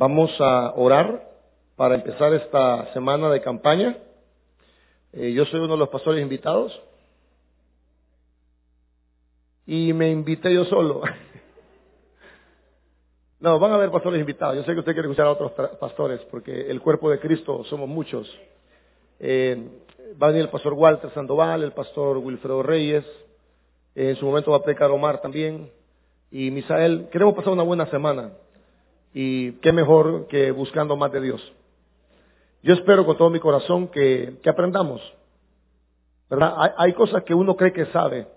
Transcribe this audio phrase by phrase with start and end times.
[0.00, 1.28] Vamos a orar
[1.76, 3.98] para empezar esta semana de campaña.
[5.12, 6.72] Eh, yo soy uno de los pastores invitados
[9.66, 11.02] y me invité yo solo.
[13.40, 14.56] no, van a haber pastores invitados.
[14.56, 17.86] Yo sé que usted quiere escuchar a otros pastores porque el cuerpo de Cristo somos
[17.86, 18.26] muchos.
[19.18, 19.68] Eh,
[20.14, 23.04] va a venir el pastor Walter Sandoval, el pastor Wilfredo Reyes,
[23.94, 25.70] en su momento va a predicar Omar también,
[26.30, 27.10] y Misael.
[27.12, 28.30] Queremos pasar una buena semana.
[29.12, 31.52] Y qué mejor que buscando más de Dios.
[32.62, 35.00] Yo espero con todo mi corazón que, aprendamos.
[36.28, 36.74] ¿Verdad?
[36.76, 38.28] Hay, cosas que uno cree que sabe,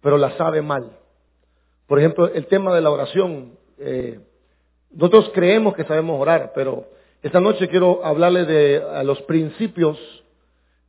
[0.00, 0.90] pero las sabe mal.
[1.86, 3.58] Por ejemplo, el tema de la oración.
[3.78, 4.20] Eh,
[4.90, 6.86] nosotros creemos que sabemos orar, pero
[7.22, 9.98] esta noche quiero hablarle de los principios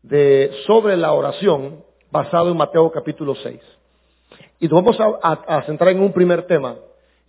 [0.04, 3.60] de, sobre la oración basado en Mateo capítulo 6.
[4.60, 6.76] Y nos vamos a centrar en un primer tema,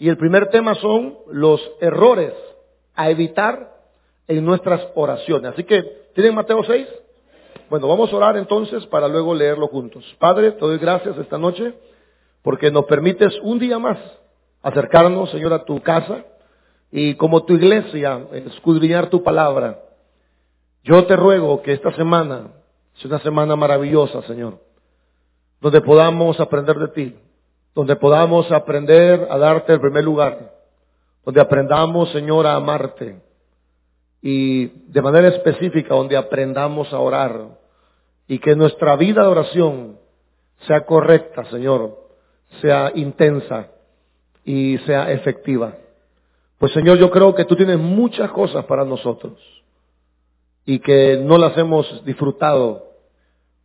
[0.01, 2.33] y el primer tema son los errores
[2.97, 3.77] a evitar
[4.27, 5.53] en nuestras oraciones.
[5.53, 5.83] Así que,
[6.15, 6.89] ¿tienen Mateo 6?
[7.69, 10.03] Bueno, vamos a orar entonces para luego leerlo juntos.
[10.19, 11.75] Padre, te doy gracias esta noche
[12.43, 13.99] porque nos permites un día más
[14.63, 16.25] acercarnos, Señor, a tu casa
[16.91, 19.83] y como tu iglesia, escudriñar tu palabra.
[20.83, 22.49] Yo te ruego que esta semana
[22.95, 24.61] sea una semana maravillosa, Señor,
[25.61, 27.17] donde podamos aprender de ti,
[27.75, 30.53] donde podamos aprender a darte el primer lugar,
[31.25, 33.21] donde aprendamos, Señor, a amarte
[34.23, 37.59] y de manera específica donde aprendamos a orar
[38.29, 39.99] y que nuestra vida de oración
[40.67, 41.99] sea correcta, Señor,
[42.61, 43.69] sea intensa
[44.45, 45.75] y sea efectiva.
[46.59, 49.39] Pues Señor, yo creo que tú tienes muchas cosas para nosotros
[50.67, 52.91] y que no las hemos disfrutado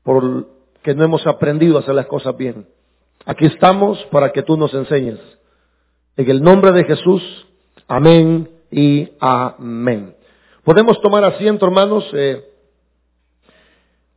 [0.04, 2.68] porque no hemos aprendido a hacer las cosas bien.
[3.28, 5.20] Aquí estamos para que tú nos enseñes.
[6.16, 7.24] En el nombre de Jesús,
[7.88, 10.16] amén y amén.
[10.64, 12.08] Podemos tomar asiento, hermanos.
[12.14, 12.48] Eh,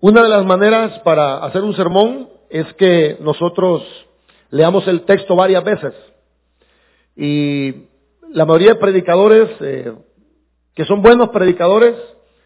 [0.00, 3.82] una de las maneras para hacer un sermón es que nosotros
[4.50, 5.94] leamos el texto varias veces.
[7.16, 7.86] Y
[8.28, 9.94] la mayoría de predicadores, eh,
[10.74, 11.94] que son buenos predicadores,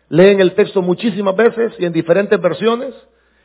[0.09, 2.95] leen el texto muchísimas veces y en diferentes versiones,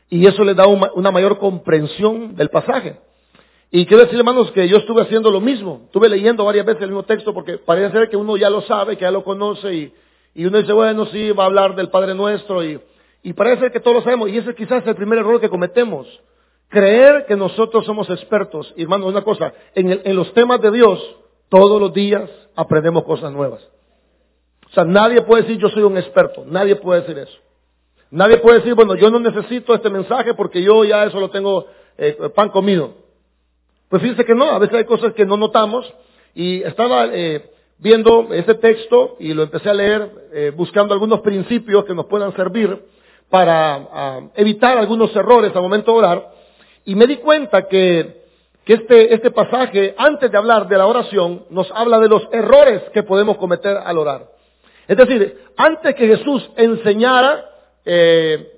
[0.08, 3.07] y eso les da una mayor comprensión del pasaje.
[3.70, 5.82] Y quiero decir, hermanos, que yo estuve haciendo lo mismo.
[5.86, 8.96] Estuve leyendo varias veces el mismo texto porque parece ser que uno ya lo sabe,
[8.96, 12.64] que ya lo conoce y, uno dice, bueno, sí, va a hablar del Padre Nuestro
[12.64, 12.80] y,
[13.36, 14.30] parece ser que todos lo sabemos.
[14.30, 16.08] Y ese quizás es el primer error que cometemos.
[16.70, 18.74] Creer que nosotros somos expertos.
[18.78, 21.00] Y hermanos, una cosa, en, en los temas de Dios,
[21.50, 23.68] todos los días aprendemos cosas nuevas.
[24.70, 26.44] O sea, nadie puede decir yo soy un experto.
[26.46, 27.38] Nadie puede decir eso.
[28.12, 31.66] Nadie puede decir, bueno, yo no necesito este mensaje porque yo ya eso lo tengo
[31.98, 33.07] eh, pan comido.
[33.90, 35.92] Pues fíjense que no, a veces hay cosas que no notamos
[36.36, 41.86] y estaba eh, viendo ese texto y lo empecé a leer eh, buscando algunos principios
[41.86, 42.84] que nos puedan servir
[43.30, 46.32] para ah, evitar algunos errores al momento de orar
[46.84, 48.24] y me di cuenta que,
[48.66, 52.82] que este, este pasaje, antes de hablar de la oración, nos habla de los errores
[52.94, 54.28] que podemos cometer al orar.
[54.88, 57.44] Es decir, antes que Jesús enseñara
[57.86, 58.57] eh,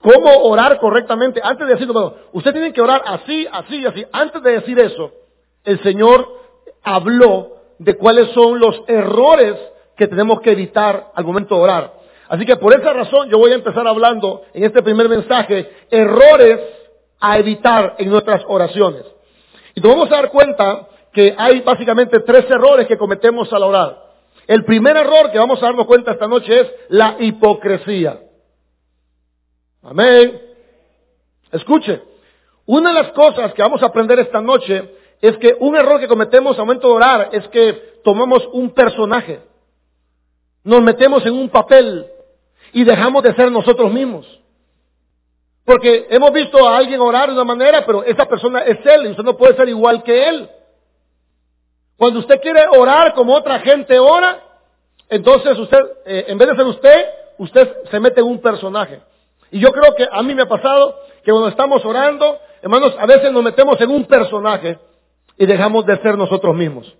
[0.00, 1.40] cómo orar correctamente.
[1.42, 4.04] Antes de decirlo, bueno, usted tiene que orar así, así y así.
[4.12, 5.12] Antes de decir eso,
[5.64, 6.26] el Señor
[6.82, 9.56] habló de cuáles son los errores
[9.96, 11.92] que tenemos que evitar al momento de orar.
[12.28, 16.60] Así que por esa razón yo voy a empezar hablando en este primer mensaje errores
[17.20, 19.04] a evitar en nuestras oraciones.
[19.74, 23.96] Y nos vamos a dar cuenta que hay básicamente tres errores que cometemos al orar.
[24.46, 28.20] El primer error que vamos a darnos cuenta esta noche es la hipocresía.
[29.82, 30.40] Amén.
[31.52, 32.02] Escuche,
[32.66, 36.08] una de las cosas que vamos a aprender esta noche es que un error que
[36.08, 39.40] cometemos al momento de orar es que tomamos un personaje,
[40.64, 42.06] nos metemos en un papel
[42.72, 44.26] y dejamos de ser nosotros mismos.
[45.64, 49.10] Porque hemos visto a alguien orar de una manera, pero esa persona es él y
[49.10, 50.50] usted no puede ser igual que él.
[51.96, 54.42] Cuando usted quiere orar como otra gente ora,
[55.08, 57.06] entonces usted, eh, en vez de ser usted,
[57.38, 59.00] usted se mete en un personaje.
[59.50, 63.06] Y yo creo que a mí me ha pasado que cuando estamos orando, hermanos, a
[63.06, 64.78] veces nos metemos en un personaje
[65.36, 66.94] y dejamos de ser nosotros mismos.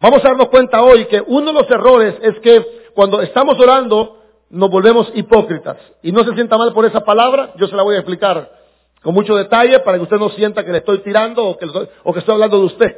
[0.00, 4.18] Vamos a darnos cuenta hoy que uno de los errores es que cuando estamos orando
[4.50, 5.76] nos volvemos hipócritas.
[6.02, 8.50] Y no se sienta mal por esa palabra, yo se la voy a explicar
[9.02, 11.66] con mucho detalle para que usted no sienta que le estoy tirando o que,
[12.04, 12.96] o que estoy hablando de usted.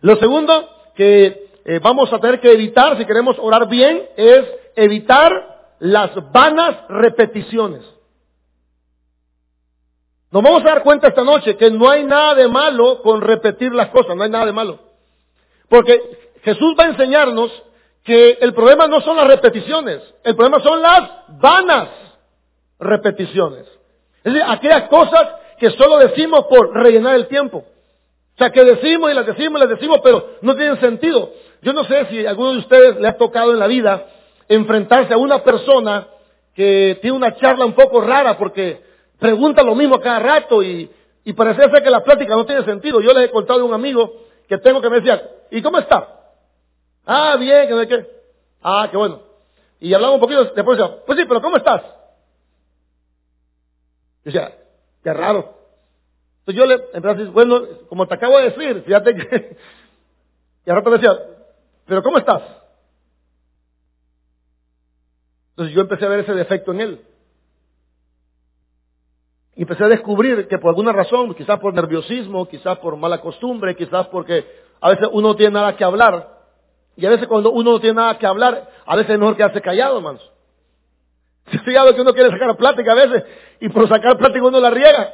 [0.00, 4.44] Lo segundo que eh, vamos a tener que evitar si queremos orar bien es
[4.76, 7.82] evitar las vanas repeticiones.
[10.30, 13.72] Nos vamos a dar cuenta esta noche que no hay nada de malo con repetir
[13.72, 14.80] las cosas, no hay nada de malo.
[15.68, 16.00] Porque
[16.42, 17.52] Jesús va a enseñarnos
[18.02, 21.10] que el problema no son las repeticiones, el problema son las
[21.40, 21.88] vanas
[22.78, 23.66] repeticiones.
[24.24, 25.28] Es decir, aquellas cosas
[25.58, 27.58] que solo decimos por rellenar el tiempo.
[27.58, 31.30] O sea, que decimos y las decimos y las decimos, pero no tienen sentido.
[31.62, 34.04] Yo no sé si a alguno de ustedes le ha tocado en la vida
[34.48, 36.08] enfrentarse a una persona
[36.54, 38.82] que tiene una charla un poco rara porque
[39.18, 40.90] pregunta lo mismo a cada rato y,
[41.36, 43.00] parece ser que la plática no tiene sentido.
[43.00, 44.12] Yo les he contado de un amigo
[44.48, 46.08] que tengo que me decía, ¿y cómo está?
[47.06, 48.06] Ah, bien, que no qué.
[48.62, 49.20] Ah, qué bueno.
[49.80, 51.82] Y hablaba un poquito, después decía, pues sí, pero ¿cómo estás?
[54.22, 54.52] Y decía,
[55.02, 55.54] qué raro.
[56.40, 59.56] Entonces yo le empecé a decir, bueno, como te acabo de decir, fíjate que...
[60.66, 61.18] Y al rato me decía,
[61.84, 62.40] pero ¿cómo estás?
[65.54, 67.00] Entonces yo empecé a ver ese defecto en él.
[69.54, 73.76] Y empecé a descubrir que por alguna razón, quizás por nerviosismo, quizás por mala costumbre,
[73.76, 74.44] quizás porque
[74.80, 76.28] a veces uno no tiene nada que hablar,
[76.96, 79.60] y a veces cuando uno no tiene nada que hablar, a veces es mejor quedarse
[79.60, 80.28] callado, hermanos.
[81.52, 83.24] Se que uno quiere sacar plática a veces
[83.60, 85.12] y por sacar plática uno la riega.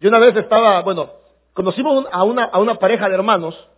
[0.00, 1.10] Yo una vez estaba, bueno,
[1.52, 3.68] conocimos a una pareja de hermanos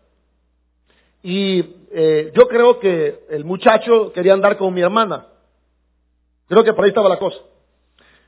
[1.23, 1.61] y
[1.91, 5.27] eh, yo creo que el muchacho quería andar con mi hermana.
[6.49, 7.39] Creo que por ahí estaba la cosa.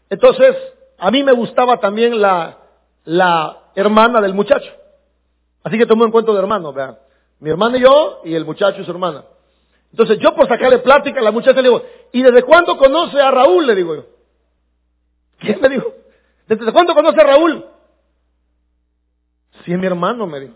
[0.09, 0.57] Entonces,
[0.99, 2.59] a mí me gustaba también la,
[3.05, 4.71] la hermana del muchacho.
[5.63, 6.99] Así que tomé un cuento de hermano, vean.
[7.39, 9.25] Mi hermana y yo, y el muchacho y su hermana.
[9.93, 11.83] Entonces yo por sacarle plática a la muchacha le digo,
[12.13, 13.67] ¿y desde cuándo conoce a Raúl?
[13.67, 14.07] Le digo yo.
[15.39, 15.93] ¿Quién me dijo?
[16.47, 17.65] ¿Desde cuándo conoce a Raúl?
[19.65, 20.55] Sí, mi hermano, me dijo.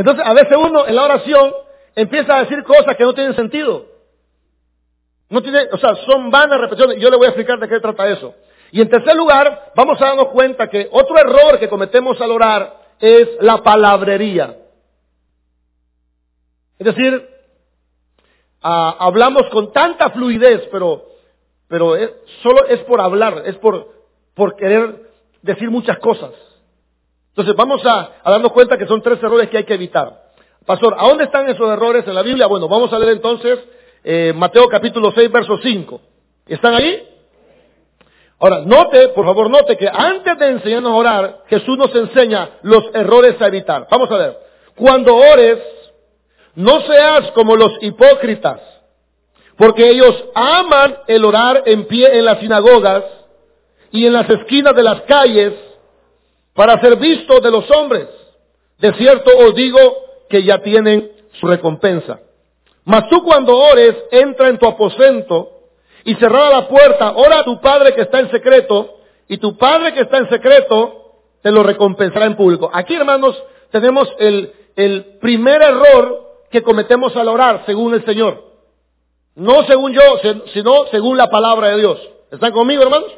[0.00, 1.52] Entonces, a veces uno en la oración
[1.94, 3.84] empieza a decir cosas que no tienen sentido.
[5.28, 6.98] No tiene, o sea, son vanas repeticiones.
[7.02, 8.34] Yo le voy a explicar de qué trata eso.
[8.72, 12.78] Y en tercer lugar, vamos a darnos cuenta que otro error que cometemos al orar
[12.98, 14.56] es la palabrería.
[16.78, 17.28] Es decir,
[18.62, 21.10] hablamos con tanta fluidez, pero,
[21.68, 21.94] pero
[22.42, 23.86] solo es por hablar, es por,
[24.32, 25.10] por querer
[25.42, 26.30] decir muchas cosas.
[27.30, 30.30] Entonces vamos a, darnos cuenta que son tres errores que hay que evitar.
[30.66, 32.46] Pastor, ¿a dónde están esos errores en la Biblia?
[32.46, 33.58] Bueno, vamos a leer entonces
[34.02, 36.00] eh, Mateo capítulo 6, verso 5.
[36.46, 37.06] ¿Están ahí?
[38.40, 42.84] Ahora, note, por favor, note que antes de enseñarnos a orar, Jesús nos enseña los
[42.94, 43.86] errores a evitar.
[43.90, 44.38] Vamos a ver.
[44.74, 45.58] Cuando ores,
[46.54, 48.60] no seas como los hipócritas,
[49.56, 53.04] porque ellos aman el orar en pie en las sinagogas
[53.92, 55.52] y en las esquinas de las calles
[56.60, 58.06] para ser vistos de los hombres.
[58.76, 59.78] De cierto os digo
[60.28, 61.10] que ya tienen
[61.40, 62.20] su recompensa.
[62.84, 65.52] Mas tú cuando ores, entra en tu aposento
[66.04, 69.94] y cerrada la puerta, ora a tu Padre que está en secreto, y tu Padre
[69.94, 72.70] que está en secreto te lo recompensará en público.
[72.74, 78.44] Aquí, hermanos, tenemos el, el primer error que cometemos al orar, según el Señor.
[79.34, 80.02] No según yo,
[80.52, 81.98] sino según la palabra de Dios.
[82.30, 83.10] ¿Están conmigo, hermanos?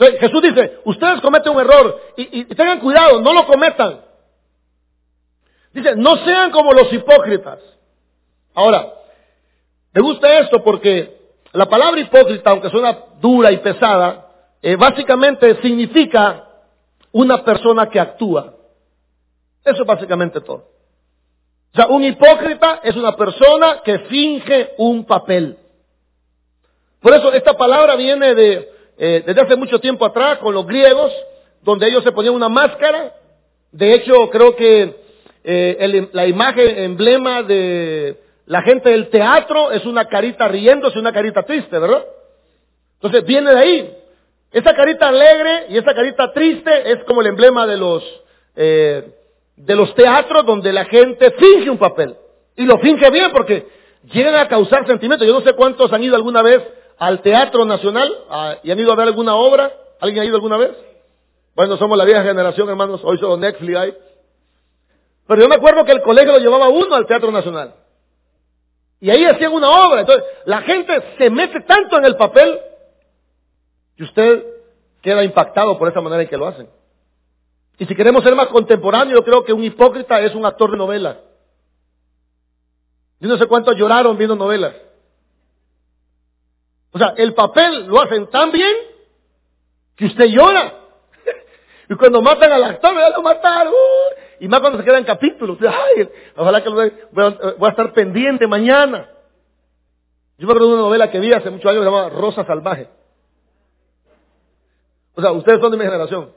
[0.00, 4.00] Jesús dice, ustedes cometen un error y, tengan cuidado, no lo cometan.
[5.74, 7.58] Dice, no sean como los hipócritas.
[8.54, 8.94] Ahora,
[9.92, 11.18] me gusta esto porque
[11.52, 14.26] la palabra hipócrita, aunque suena dura y pesada,
[14.62, 16.46] eh, básicamente significa
[17.12, 18.54] una persona que actúa.
[19.62, 20.64] Eso es básicamente todo.
[21.72, 25.58] O sea, un hipócrita es una persona que finge un papel.
[27.00, 31.10] Por eso esta palabra viene de, eh, desde hace mucho tiempo atrás con los griegos,
[31.62, 33.14] donde ellos se ponían una máscara.
[33.72, 34.94] De hecho, creo que
[35.42, 41.44] eh, la imagen emblema de la gente del teatro es una carita riéndose, una carita
[41.44, 42.04] triste, ¿verdad?
[42.96, 43.96] Entonces viene de ahí.
[44.52, 48.04] Esa carita alegre y esa carita triste es como el emblema de los,
[48.54, 49.14] eh,
[49.56, 52.16] de los teatros donde la gente finge un papel.
[52.54, 53.66] Y lo finge bien porque
[54.12, 55.26] llegan a causar sentimientos.
[55.26, 56.62] Yo no sé cuántos han ido alguna vez
[57.00, 59.72] al Teatro Nacional ah, y han ido a ver alguna obra.
[60.00, 60.76] ¿Alguien ha ido alguna vez?
[61.56, 63.00] Bueno, somos la vieja generación, hermanos.
[63.02, 63.96] Hoy solo Netflix hay.
[65.26, 67.74] Pero yo me acuerdo que el colegio lo llevaba uno al Teatro Nacional.
[69.00, 70.00] Y ahí hacían una obra.
[70.00, 72.60] Entonces, la gente se mete tanto en el papel
[73.96, 74.44] que usted
[75.00, 76.68] queda impactado por esa manera en que lo hacen.
[77.78, 80.76] Y si queremos ser más contemporáneos, yo creo que un hipócrita es un actor de
[80.76, 81.18] novela.
[83.20, 84.74] Yo no sé cuántos lloraron viendo novelas.
[86.92, 88.76] O sea, el papel lo hacen tan bien
[89.96, 90.74] que usted llora.
[91.88, 93.74] y cuando matan al actor, ya lo mataron.
[94.40, 95.58] Y más cuando se quedan capítulos.
[95.60, 99.08] Ay, ojalá que voy a, estar pendiente mañana.
[100.38, 102.44] Yo me acuerdo de una novela que vi hace muchos años que se llama Rosa
[102.46, 102.88] Salvaje.
[105.14, 106.32] O sea, ustedes son de mi generación.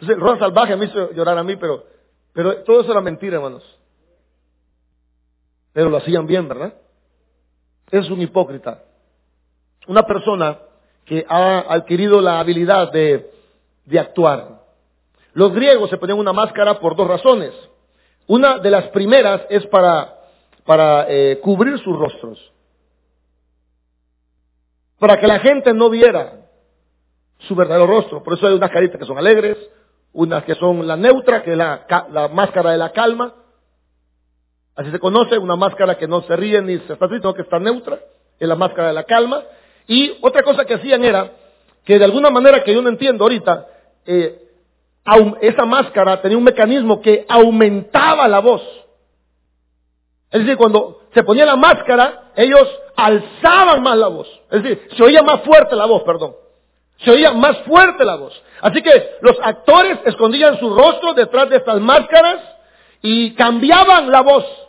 [0.00, 1.84] Entonces, Ron Salvaje me hizo llorar a mí, pero,
[2.32, 3.64] pero todo eso era mentira, hermanos.
[5.72, 6.74] Pero lo hacían bien, ¿verdad?
[7.90, 8.82] Es un hipócrita.
[9.86, 10.58] Una persona
[11.04, 13.30] que ha adquirido la habilidad de,
[13.86, 14.60] de actuar.
[15.32, 17.52] Los griegos se ponían una máscara por dos razones.
[18.26, 20.18] Una de las primeras es para,
[20.64, 22.52] para eh, cubrir sus rostros.
[24.98, 26.48] Para que la gente no viera
[27.38, 28.22] su verdadero rostro.
[28.22, 29.56] Por eso hay unas caritas que son alegres,
[30.12, 33.34] unas que son la neutra, que es la, la máscara de la calma.
[34.78, 37.42] Así se conoce, una máscara que no se ríe ni se está triste, sino que
[37.42, 37.98] está neutra,
[38.38, 39.42] es la máscara de la calma.
[39.88, 41.32] Y otra cosa que hacían era
[41.84, 43.66] que de alguna manera que yo no entiendo ahorita,
[44.06, 44.40] eh,
[45.40, 48.62] esa máscara tenía un mecanismo que aumentaba la voz.
[50.30, 54.28] Es decir, cuando se ponía la máscara, ellos alzaban más la voz.
[54.48, 56.36] Es decir, se oía más fuerte la voz, perdón.
[56.98, 58.40] Se oía más fuerte la voz.
[58.60, 62.42] Así que los actores escondían su rostro detrás de estas máscaras
[63.02, 64.67] y cambiaban la voz.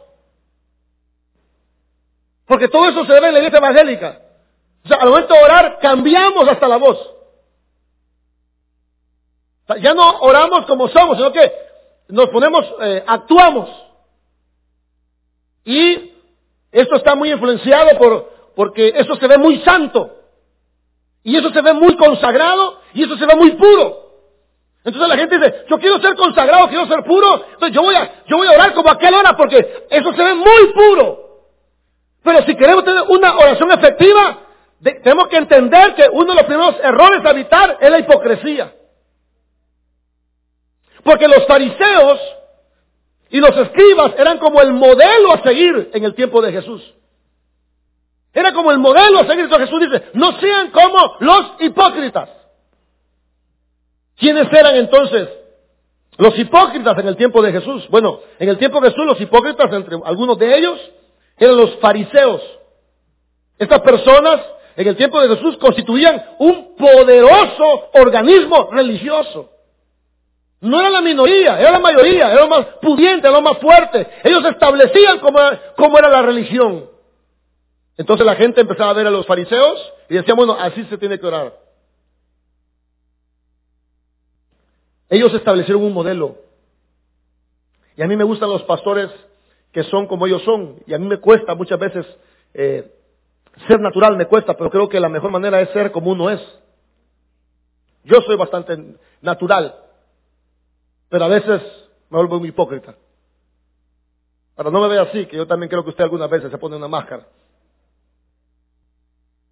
[2.50, 4.22] Porque todo eso se debe en la iglesia evangélica.
[4.84, 6.98] O sea, al momento de orar, cambiamos hasta la voz.
[9.82, 11.54] ya no oramos como somos, sino que
[12.08, 13.70] nos ponemos, eh, actuamos.
[15.64, 16.12] Y
[16.72, 20.10] esto está muy influenciado por, porque eso se ve muy santo.
[21.22, 24.10] Y eso se ve muy consagrado y eso se ve muy puro.
[24.84, 28.24] Entonces la gente dice, yo quiero ser consagrado, quiero ser puro, entonces yo voy a,
[28.26, 31.29] yo voy a orar como aquel hora porque eso se ve muy puro.
[32.24, 34.40] Pero si queremos tener una oración efectiva,
[34.82, 38.74] tenemos que entender que uno de los primeros errores a evitar es la hipocresía.
[41.04, 42.20] Porque los fariseos
[43.30, 46.94] y los escribas eran como el modelo a seguir en el tiempo de Jesús.
[48.34, 49.46] Era como el modelo a seguir.
[49.46, 52.30] Entonces Jesús dice, no sean como los hipócritas.
[54.18, 55.30] ¿Quiénes eran entonces
[56.18, 57.88] los hipócritas en el tiempo de Jesús?
[57.90, 60.80] Bueno, en el tiempo de Jesús los hipócritas, entre algunos de ellos,
[61.40, 62.42] eran los fariseos.
[63.58, 64.42] Estas personas
[64.76, 69.50] en el tiempo de Jesús constituían un poderoso organismo religioso.
[70.62, 74.08] No era la minoría, era la mayoría, era lo más pudiente, era lo más fuerte.
[74.24, 75.40] Ellos establecían cómo,
[75.78, 76.90] cómo era la religión.
[77.98, 81.20] Entonces la gente empezaba a ver a los fariseos y decía, bueno, así se tiene
[81.20, 81.54] que orar.
[85.10, 86.38] Ellos establecieron un modelo.
[87.98, 89.10] Y a mí me gustan los pastores
[89.72, 90.78] que son como ellos son.
[90.86, 92.06] Y a mí me cuesta muchas veces
[92.54, 92.92] eh,
[93.68, 96.42] ser natural, me cuesta, pero creo que la mejor manera es ser como uno es.
[98.04, 98.78] Yo soy bastante
[99.22, 99.76] natural,
[101.10, 101.62] pero a veces
[102.10, 102.96] me vuelvo muy hipócrita.
[104.56, 106.76] Para no me vea así, que yo también creo que usted algunas veces se pone
[106.76, 107.28] una máscara.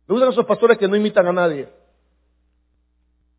[0.07, 1.69] Me gustan esos pastores que no imitan a nadie.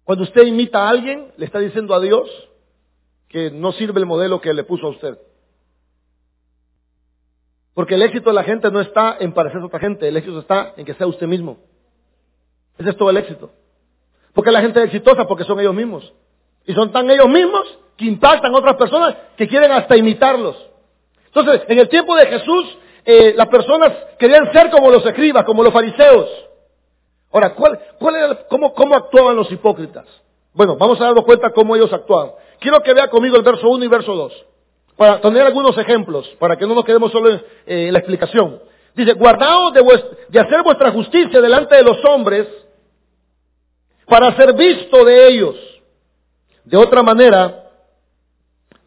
[0.04, 2.28] Cuando usted imita a alguien, le está diciendo a Dios
[3.28, 5.18] que no sirve el modelo que le puso a usted.
[7.78, 10.40] Porque el éxito de la gente no está en parecerse a otra gente, el éxito
[10.40, 11.58] está en que sea usted mismo.
[12.76, 13.52] Ese es todo el éxito.
[14.34, 16.12] Porque la gente es exitosa porque son ellos mismos.
[16.66, 20.56] Y son tan ellos mismos que impactan a otras personas que quieren hasta imitarlos.
[21.26, 25.62] Entonces, en el tiempo de Jesús, eh, las personas querían ser como los escribas, como
[25.62, 26.28] los fariseos.
[27.30, 30.06] Ahora, ¿cuál, cuál era, cómo, ¿cómo actuaban los hipócritas?
[30.52, 32.32] Bueno, vamos a darnos cuenta cómo ellos actuaban.
[32.58, 34.46] Quiero que vea conmigo el verso 1 y verso 2
[34.98, 38.60] para tener algunos ejemplos, para que no nos quedemos solo en, eh, la explicación.
[38.96, 39.82] Dice, guardaos de,
[40.28, 42.48] de hacer vuestra justicia delante de los hombres
[44.06, 45.54] para ser visto de ellos.
[46.64, 47.70] De otra manera,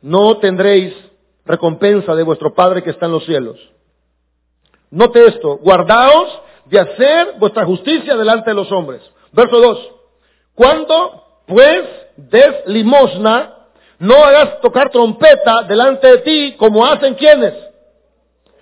[0.02, 0.94] no tendréis
[1.46, 3.58] recompensa de vuestro Padre que está en los cielos.
[4.90, 9.02] Note esto, guardaos de hacer vuestra justicia delante de los hombres.
[9.32, 9.92] Verso 2.
[10.56, 11.84] Cuando pues
[12.18, 13.61] des limosna
[14.02, 17.54] no hagas tocar trompeta delante de ti como hacen quienes.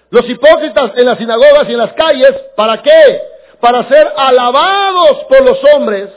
[0.09, 3.21] Los hipócritas en las sinagogas y en las calles, ¿para qué?
[3.61, 6.09] Para ser alabados por los hombres.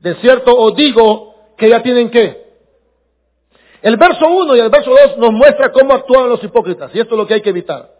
[0.00, 2.46] De cierto os digo que ya tienen que.
[3.82, 7.14] El verso 1 y el verso 2 nos muestra cómo actuaban los hipócritas y esto
[7.14, 7.90] es lo que hay que evitar.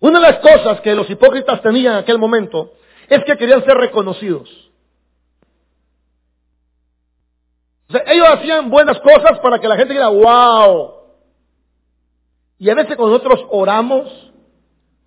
[0.00, 2.72] Una de las cosas que los hipócritas tenían en aquel momento
[3.06, 4.67] es que querían ser reconocidos.
[7.88, 10.94] Ellos hacían buenas cosas para que la gente diga, wow.
[12.58, 14.32] Y a veces cuando nosotros oramos,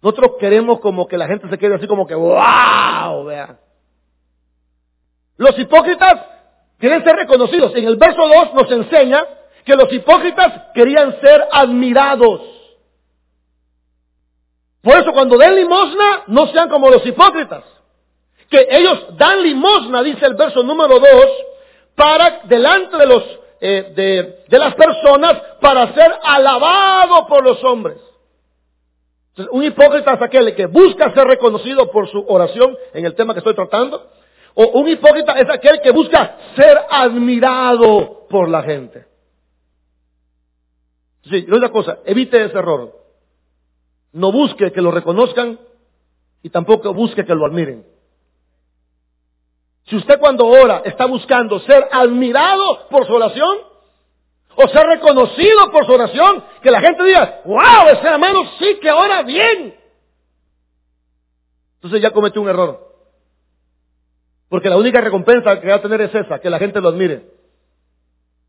[0.01, 3.59] nosotros queremos como que la gente se quede así como que, wow, vea.
[5.37, 6.25] Los hipócritas
[6.79, 7.75] quieren ser reconocidos.
[7.75, 9.25] En el verso 2 nos enseña
[9.63, 12.41] que los hipócritas querían ser admirados.
[14.81, 17.63] Por eso cuando den limosna, no sean como los hipócritas.
[18.49, 21.09] Que ellos dan limosna, dice el verso número 2,
[21.95, 23.23] para delante de los
[23.63, 27.97] eh, de, de las personas para ser alabado por los hombres.
[29.29, 33.33] Entonces, un hipócrita es aquel que busca ser reconocido por su oración en el tema
[33.33, 34.09] que estoy tratando.
[34.55, 39.05] O un hipócrita es aquel que busca ser admirado por la gente.
[41.23, 42.93] Sí, otra cosa, evite ese error.
[44.11, 45.59] No busque que lo reconozcan
[46.41, 47.85] y tampoco busque que lo admiren.
[49.85, 53.57] Si usted cuando ora está buscando ser admirado por su oración
[54.55, 58.91] o ser reconocido por su oración, que la gente diga, wow, ese hermano sí que
[58.91, 59.75] ora bien.
[61.75, 62.91] Entonces ya cometió un error.
[64.49, 67.25] Porque la única recompensa que va a tener es esa, que la gente lo admire.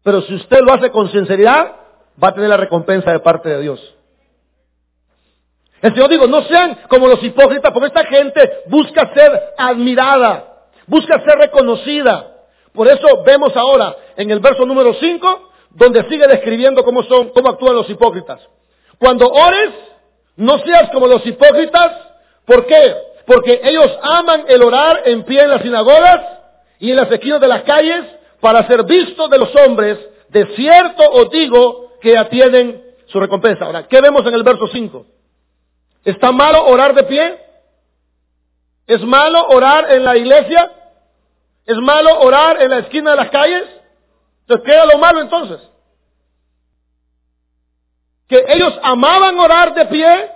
[0.02, 1.76] Pero si usted lo hace con sinceridad,
[2.22, 3.96] va a tener la recompensa de parte de Dios.
[5.80, 10.51] El Señor digo, no sean como los hipócritas, porque esta gente busca ser admirada,
[10.92, 12.44] busca ser reconocida.
[12.74, 17.48] Por eso vemos ahora en el verso número 5, donde sigue describiendo cómo son, cómo
[17.48, 18.46] actúan los hipócritas.
[18.98, 19.70] Cuando ores,
[20.36, 21.92] no seas como los hipócritas.
[22.44, 22.94] ¿Por qué?
[23.26, 26.20] Porque ellos aman el orar en pie en las sinagogas
[26.78, 28.04] y en las esquinas de las calles
[28.40, 29.98] para ser vistos de los hombres.
[30.28, 33.64] De cierto os digo que atienden su recompensa.
[33.64, 35.06] Ahora, ¿qué vemos en el verso 5?
[36.04, 37.38] ¿Está malo orar de pie?
[38.86, 40.70] ¿Es malo orar en la iglesia?
[41.64, 43.64] ¿Es malo orar en la esquina de las calles?
[44.40, 45.60] Entonces, ¿qué era lo malo entonces?
[48.28, 50.30] Que ellos amaban orar de pie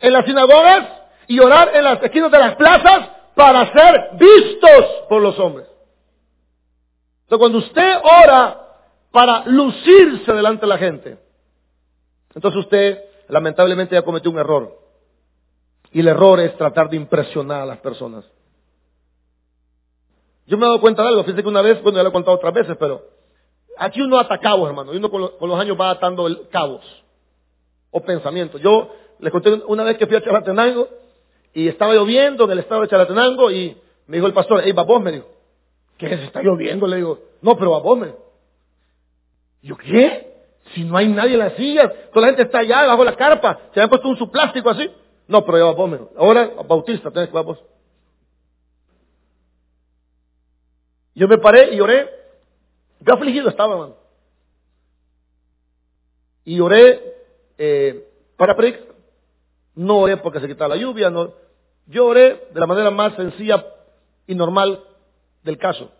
[0.00, 0.88] en las sinagogas
[1.26, 5.66] y orar en las esquinas de las plazas para ser vistos por los hombres.
[7.22, 8.64] Entonces, cuando usted ora
[9.10, 11.18] para lucirse delante de la gente,
[12.34, 14.78] entonces usted lamentablemente ya cometió un error.
[15.92, 18.24] Y el error es tratar de impresionar a las personas.
[20.48, 22.12] Yo me he dado cuenta de algo, fíjense que una vez, bueno, ya lo he
[22.12, 23.02] contado otras veces, pero
[23.76, 26.82] aquí uno ata cabos, hermano, y uno con, los años va atando cabos
[27.90, 28.58] o pensamientos.
[28.62, 30.88] Yo les conté una vez que fui a Chalatenango
[31.52, 35.02] y estaba lloviendo en el estado de Chalatenango y me dijo el pastor, hey, vos,
[35.02, 35.26] me dijo,
[35.98, 36.20] ¿qué es?
[36.20, 38.14] Está lloviendo, le digo, no, pero va vos, me
[39.60, 40.32] Yo, ¿qué?
[40.72, 43.60] Si no hay nadie en las sillas, toda la gente está allá bajo la carpa,
[43.74, 44.90] se han puesto un su plástico así.
[45.26, 47.58] No, pero ya va vos, Ahora, Bautista, tenés que va vos.
[51.18, 52.08] Yo me paré y oré.
[53.04, 53.96] Qué afligido estaba, hermano.
[56.44, 57.16] Y oré
[57.58, 58.94] eh, para predicar.
[59.74, 61.10] No oré porque se quitaba la lluvia.
[61.10, 61.34] No.
[61.86, 63.66] Yo oré de la manera más sencilla
[64.28, 64.84] y normal
[65.42, 65.90] del caso.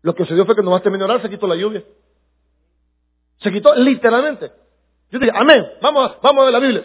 [0.00, 1.84] Lo que sucedió fue que nomás terminó de orar, se quitó la lluvia.
[3.42, 4.50] Se quitó literalmente.
[5.10, 6.84] Yo dije, amén, vamos, vamos a ver la Biblia.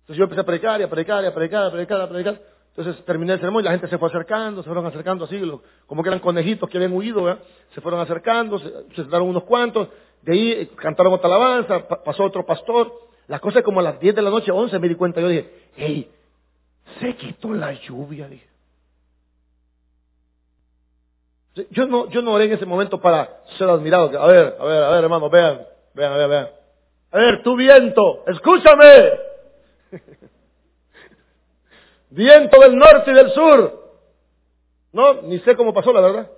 [0.00, 2.59] Entonces yo empecé a predicar y a predicar y a predicar, a predicar, a predicar.
[2.76, 5.40] Entonces terminé el sermón y la gente se fue acercando, se fueron acercando así,
[5.86, 7.38] como que eran conejitos que habían huido,
[7.74, 9.88] se fueron acercando, se, sentaron unos cuantos,
[10.22, 12.92] de ahí cantaron otra alabanza, pasó otro pastor.
[13.26, 15.28] La cosa es como a las 10 de la noche, 11 me di cuenta, yo
[15.28, 16.10] dije, hey,
[17.00, 18.48] se quitó la lluvia, dije.
[21.70, 24.06] Yo no, yo no oré en ese momento para ser admirado.
[24.20, 25.60] A ver, a ver, a ver, hermano, vean,
[25.94, 26.48] vean, vean, vean.
[27.10, 29.10] A ver, tu viento, escúchame.
[32.10, 33.80] viento del norte y del sur.
[34.92, 36.30] No, ni sé cómo pasó, la verdad.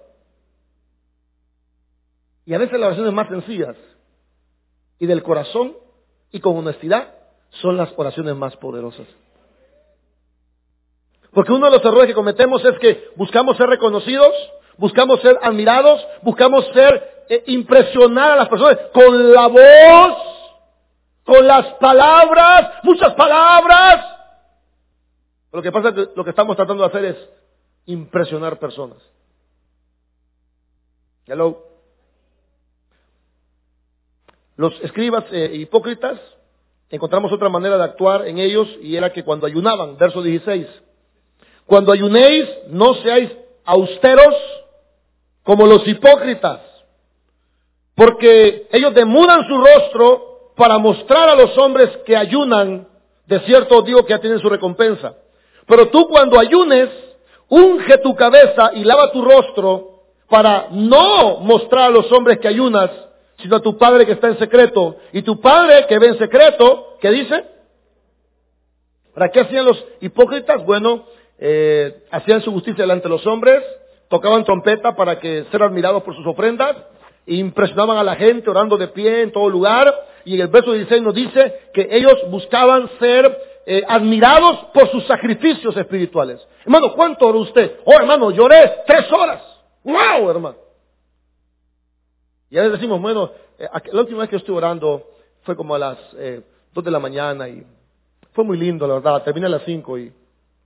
[2.45, 3.77] Y a veces las oraciones más sencillas
[4.99, 5.77] y del corazón
[6.31, 7.15] y con honestidad
[7.61, 9.07] son las oraciones más poderosas.
[11.33, 14.35] Porque uno de los errores que cometemos es que buscamos ser reconocidos
[14.77, 20.17] buscamos ser admirados, buscamos ser eh, impresionar a las personas con la voz,
[21.25, 24.12] con las palabras, muchas palabras.
[25.53, 27.17] Lo que pasa es que lo que estamos tratando de hacer es
[27.87, 28.99] impresionar personas.
[31.27, 31.67] Hello.
[34.57, 36.19] Los escribas eh, hipócritas
[36.91, 40.67] encontramos otra manera de actuar en ellos y era que cuando ayunaban, verso 16,
[41.67, 43.31] cuando ayunéis no seáis
[43.65, 44.35] austeros
[45.43, 46.61] como los hipócritas,
[47.95, 52.89] porque ellos demudan su rostro para mostrar a los hombres que ayunan,
[53.27, 55.17] de cierto digo que ya tienen su recompensa.
[55.67, 56.89] Pero tú cuando ayunes,
[57.49, 59.93] unge tu cabeza y lava tu rostro
[60.29, 62.91] para no mostrar a los hombres que ayunas,
[63.39, 64.97] sino a tu Padre que está en secreto.
[65.13, 67.45] Y tu Padre que ve en secreto, ¿qué dice?
[69.15, 70.65] ¿Para qué hacían los hipócritas?
[70.65, 71.05] Bueno,
[71.39, 73.63] eh, hacían su justicia delante de los hombres,
[74.09, 76.77] tocaban trompeta para que ser admirados por sus ofrendas,
[77.27, 79.93] e impresionaban a la gente orando de pie en todo lugar,
[80.25, 85.07] y en el verso 16 nos dice que ellos buscaban ser eh, admirados por sus
[85.07, 86.47] sacrificios espirituales.
[86.65, 87.81] Hermano, ¿cuánto oró usted?
[87.85, 89.43] Oh, hermano, lloré tres horas.
[89.85, 90.57] ¡Wow, hermano!
[92.51, 95.11] Y a veces decimos, bueno, eh, la última vez que estuve orando
[95.43, 97.65] fue como a las eh, dos de la mañana y
[98.33, 99.23] fue muy lindo, la verdad.
[99.23, 100.13] Terminé a las cinco y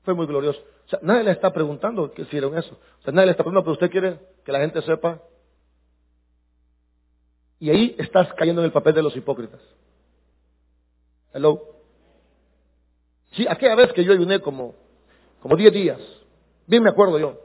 [0.03, 0.61] fue muy glorioso.
[0.87, 2.79] O sea, nadie le está preguntando que hicieron eso.
[3.01, 5.21] O sea, nadie le está preguntando, pero usted quiere que la gente sepa.
[7.59, 9.61] Y ahí estás cayendo en el papel de los hipócritas.
[11.33, 11.76] Hello.
[13.37, 14.75] Sí, aquella vez que yo ayuné como,
[15.41, 16.01] como 10 días.
[16.67, 17.39] Bien me acuerdo yo.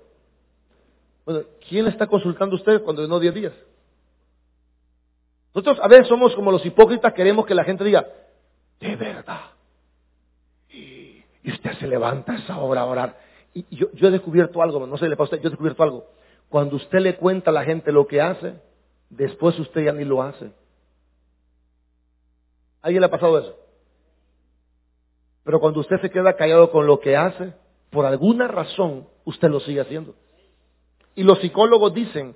[1.25, 3.54] Bueno, ¿quién le está consultando a usted cuando ayunó 10 días?
[5.54, 8.08] Nosotros a veces somos como los hipócritas, queremos que la gente diga,
[8.80, 9.51] de verdad.
[10.69, 13.19] Y, usted se levanta a esa hora a orar.
[13.54, 15.84] Y yo, yo he descubierto algo, no sé, le pasa a usted, yo he descubierto
[15.84, 16.08] algo.
[16.47, 18.54] Cuando usted le cuenta a la gente lo que hace,
[19.10, 20.45] después usted ya ni lo hace.
[22.82, 23.58] ¿A ¿Alguien le ha pasado eso?
[25.43, 27.54] Pero cuando usted se queda callado con lo que hace,
[27.89, 30.15] por alguna razón usted lo sigue haciendo.
[31.15, 32.36] Y los psicólogos dicen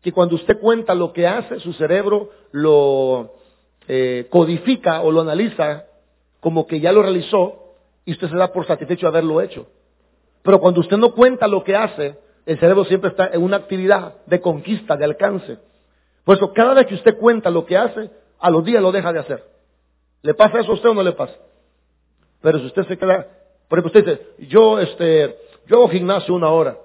[0.00, 3.34] que cuando usted cuenta lo que hace, su cerebro lo
[3.88, 5.86] eh, codifica o lo analiza
[6.40, 9.66] como que ya lo realizó y usted se da por satisfecho de haberlo hecho.
[10.42, 14.14] Pero cuando usted no cuenta lo que hace, el cerebro siempre está en una actividad
[14.26, 15.58] de conquista, de alcance.
[16.24, 19.12] Por eso, cada vez que usted cuenta lo que hace, a los días lo deja
[19.12, 19.44] de hacer.
[20.22, 21.34] ¿Le pasa eso a usted o no le pasa?
[22.40, 23.26] Pero si usted se queda,
[23.68, 26.78] por ejemplo, usted dice, yo, este, yo hago gimnasio una hora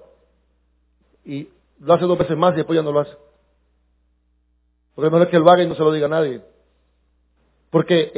[1.23, 3.15] y lo hace dos veces más y después ya no lo hace.
[4.95, 6.41] Porque es mejor que lo haga y no se lo diga a nadie.
[7.69, 8.11] Porque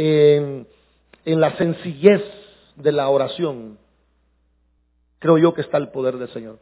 [1.26, 2.22] en, la sencillez
[2.76, 3.78] de la oración,
[5.20, 6.60] creo yo que está el poder del Señor.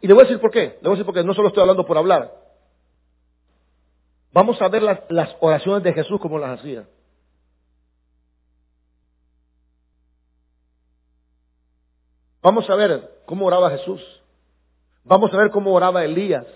[0.00, 0.78] Y le voy a decir por qué.
[0.80, 2.32] Le voy a decir porque no solo estoy hablando por hablar.
[4.32, 6.86] Vamos a ver las oraciones de Jesús como las hacía.
[12.46, 14.00] Vamos a ver cómo oraba Jesús.
[15.02, 16.46] Vamos a ver cómo oraba Elías.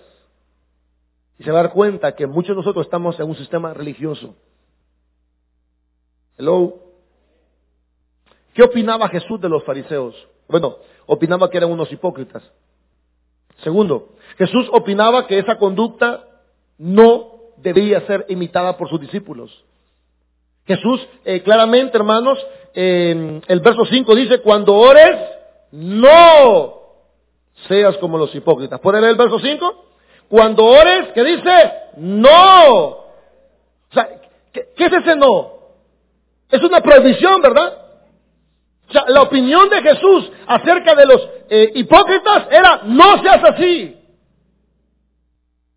[1.37, 4.33] Y se va a dar cuenta que muchos de nosotros estamos en un sistema religioso.
[6.37, 6.75] Hello.
[8.53, 10.15] ¿Qué opinaba Jesús de los fariseos?
[10.47, 10.77] Bueno,
[11.07, 12.41] opinaba que eran unos hipócritas.
[13.61, 16.25] Segundo, Jesús opinaba que esa conducta
[16.77, 19.65] no debía ser imitada por sus discípulos.
[20.65, 22.39] Jesús, eh, claramente, hermanos,
[22.73, 25.40] el verso 5 dice, cuando ores,
[25.71, 26.81] no
[27.67, 28.79] seas como los hipócritas.
[28.79, 29.85] ¿Puede leer el verso 5?
[30.29, 31.71] Cuando ores, ¿qué dice?
[31.97, 32.97] No.
[34.53, 35.51] ¿qué, es ese no?
[36.49, 37.77] Es una prohibición, ¿verdad?
[38.89, 43.97] O sea, la opinión de Jesús acerca de los eh, hipócritas era, no seas así.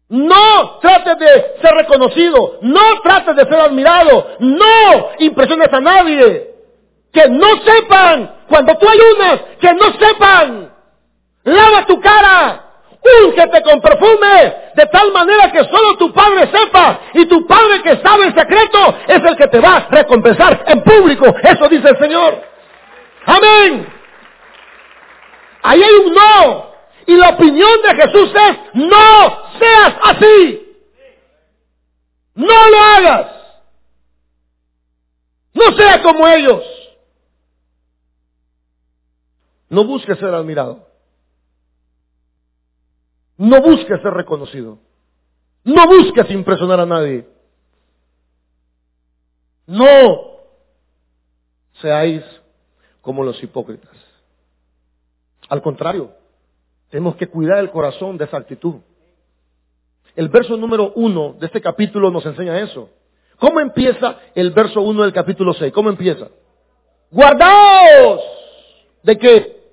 [0.09, 1.26] No trates de
[1.61, 2.59] ser reconocido.
[2.62, 4.37] No trates de ser admirado.
[4.40, 6.54] No impresiones a nadie.
[7.14, 10.74] Que no sepan, cuando tú ayunas, que no sepan
[11.44, 12.61] Lava tu cara.
[13.22, 17.96] Úngete con perfume, de tal manera que solo tu Padre sepa, y tu Padre que
[17.98, 21.27] sabe en secreto es el que te va a recompensar en público.
[21.42, 22.42] Eso dice el Señor.
[23.27, 23.92] Amén.
[25.64, 26.74] Ahí hay un no.
[27.07, 30.77] Y la opinión de Jesús es, no seas así.
[32.37, 33.27] No lo hagas.
[35.53, 36.62] No seas como ellos.
[39.75, 40.87] No busques ser admirado.
[43.37, 44.79] No busques ser reconocido.
[45.65, 47.27] No busques impresionar a nadie.
[49.67, 50.39] No
[51.81, 52.23] seáis
[53.01, 53.91] como los hipócritas.
[55.49, 56.13] Al contrario,
[56.91, 58.77] tenemos que cuidar el corazón de esa actitud.
[60.15, 62.91] El verso número uno de este capítulo nos enseña eso.
[63.41, 65.73] ¿Cómo empieza el verso uno del capítulo 6?
[65.73, 66.29] ¿Cómo empieza?
[67.11, 68.21] Guardaos
[69.03, 69.63] de qué?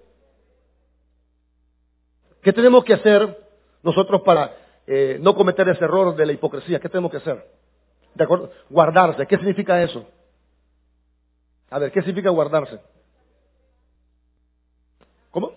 [2.42, 3.38] ¿Qué tenemos que hacer
[3.84, 4.56] nosotros para
[4.88, 7.46] eh, no cometer ese error de la hipocresía, ¿qué tenemos que hacer?
[8.14, 8.52] ¿De acuerdo?
[8.70, 9.26] Guardarse.
[9.28, 10.06] ¿Qué significa eso?
[11.70, 12.80] A ver, ¿qué significa guardarse?
[15.32, 15.54] ¿Cómo?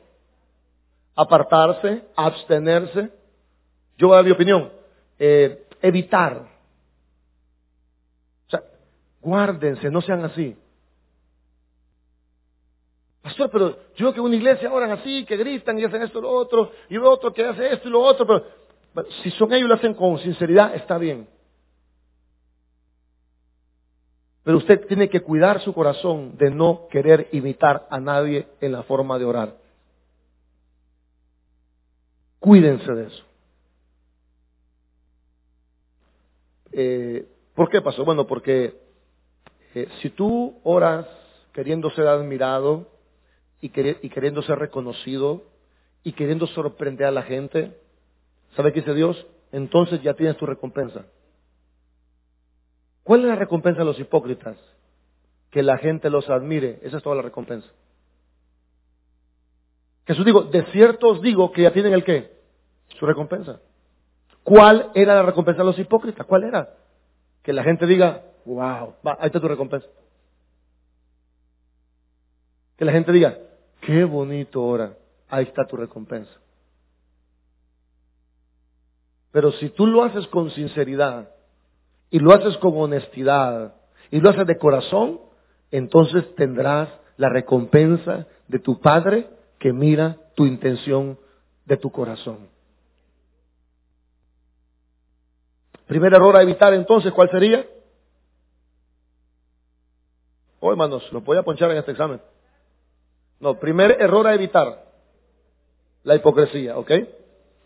[1.17, 3.11] Apartarse, abstenerse.
[3.99, 4.73] Yo voy a dar mi opinión.
[5.19, 6.47] Eh, evitar.
[8.47, 8.63] O sea,
[9.21, 10.57] guárdense, no sean así.
[13.25, 16.31] Pastor, pero yo que una iglesia oran así, que gritan y hacen esto y lo
[16.31, 19.75] otro, y otro que hace esto y lo otro, pero si son ellos y lo
[19.77, 21.27] hacen con sinceridad, está bien.
[24.43, 28.83] Pero usted tiene que cuidar su corazón de no querer imitar a nadie en la
[28.83, 29.57] forma de orar.
[32.41, 33.25] Cuídense de eso.
[36.73, 38.05] Eh, ¿Por qué pasó?
[38.05, 38.79] Bueno, porque
[39.75, 41.07] eh, si tú oras
[41.55, 42.93] queriendo ser admirado
[43.65, 43.71] y,
[44.11, 45.43] queriendo ser reconocido
[46.03, 47.75] y queriendo sorprender a la gente,
[48.55, 49.27] ¿sabe qué dice Dios?
[49.53, 51.07] Entonces ya tienes tu recompensa.
[53.05, 54.59] ¿Cuál es la recompensa de los hipócritas?
[55.51, 56.79] Que la gente los admire.
[56.83, 57.69] Esa es toda la recompensa.
[60.07, 62.37] Jesús dijo, de cierto os digo que ya tienen el qué?
[62.99, 63.61] Su recompensa.
[64.43, 66.27] ¿Cuál era la recompensa de los hipócritas?
[66.27, 66.77] ¿Cuál era?
[67.43, 69.89] Que la gente diga, wow, va, ahí está tu recompensa.
[72.77, 73.39] Que la gente diga,
[73.87, 74.97] qué bonito ahora,
[75.29, 76.33] ahí está tu recompensa.
[79.33, 81.31] Pero si tú lo haces con sinceridad
[82.11, 83.75] y lo haces con honestidad
[84.11, 85.21] y lo haces de corazón,
[85.71, 91.19] entonces tendrás la recompensa de tu Padre que mira tu intención
[91.65, 92.49] de tu corazón.
[95.87, 97.67] Primer error a evitar entonces, ¿cuál sería?
[100.61, 102.21] Oh, hermanos, lo voy a ponchar en este examen.
[103.41, 104.85] No, primer error a evitar,
[106.03, 106.91] la hipocresía, ¿ok?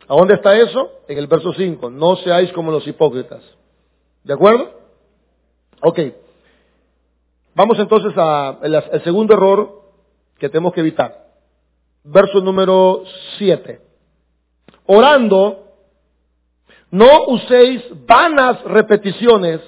[0.09, 0.91] ¿A dónde está eso?
[1.07, 3.43] En el verso 5, no seáis como los hipócritas.
[4.25, 4.73] ¿De acuerdo?
[5.83, 6.01] Ok.
[7.55, 9.83] Vamos entonces al segundo error
[10.39, 11.27] que tenemos que evitar.
[12.05, 13.03] Verso número
[13.37, 13.81] 7.
[14.87, 15.65] Orando,
[16.91, 19.61] no uséis vanas repeticiones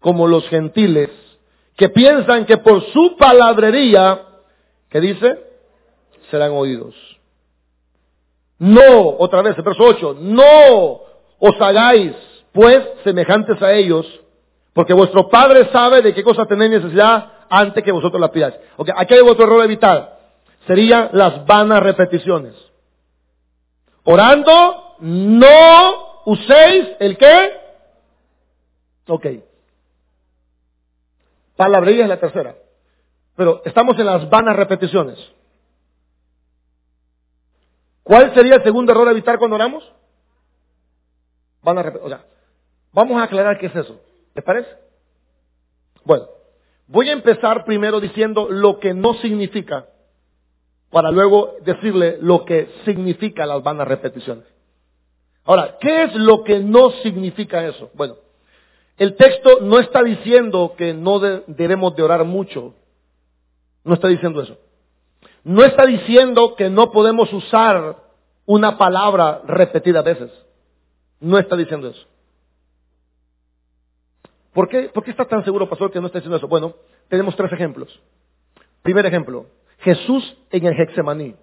[0.00, 1.10] como los gentiles,
[1.76, 4.26] que piensan que por su palabrería,
[4.90, 5.38] ¿qué dice?
[6.30, 6.94] Serán oídos.
[8.58, 11.00] No, otra vez, el verso 8, no
[11.38, 12.14] os hagáis
[12.52, 14.06] pues semejantes a ellos,
[14.74, 18.54] porque vuestro Padre sabe de qué cosa tenéis necesidad antes que vosotros la pidáis.
[18.76, 20.18] Ok, aquí hay otro error evitar.
[20.66, 22.54] Serían las vanas repeticiones.
[24.04, 27.60] Orando, no uséis el qué?
[29.08, 29.26] Ok.
[31.56, 32.54] Palabrería es la tercera.
[33.40, 35.18] Pero estamos en las vanas repeticiones.
[38.02, 39.82] ¿Cuál sería el segundo error a evitar cuando oramos?
[41.62, 42.18] Van a o
[42.92, 43.98] vamos a aclarar qué es eso.
[44.34, 44.68] ¿Les parece?
[46.04, 46.26] Bueno,
[46.86, 49.86] voy a empezar primero diciendo lo que no significa,
[50.90, 54.44] para luego decirle lo que significa las vanas repeticiones.
[55.44, 57.90] Ahora, ¿qué es lo que no significa eso?
[57.94, 58.16] Bueno,
[58.98, 62.74] el texto no está diciendo que no debemos de orar mucho.
[63.84, 64.58] No está diciendo eso.
[65.44, 67.96] No está diciendo que no podemos usar
[68.46, 70.30] una palabra repetida veces.
[71.20, 72.06] No está diciendo eso.
[74.52, 76.48] ¿Por qué, ¿Por qué está tan seguro, pastor, que no está diciendo eso?
[76.48, 76.74] Bueno,
[77.08, 78.00] tenemos tres ejemplos.
[78.82, 79.46] Primer ejemplo,
[79.78, 81.36] Jesús en el Hexemaní.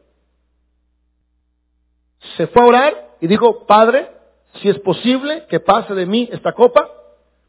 [2.35, 4.09] Se fue a orar y dijo, Padre,
[4.55, 6.91] si es posible que pase de mí esta copa,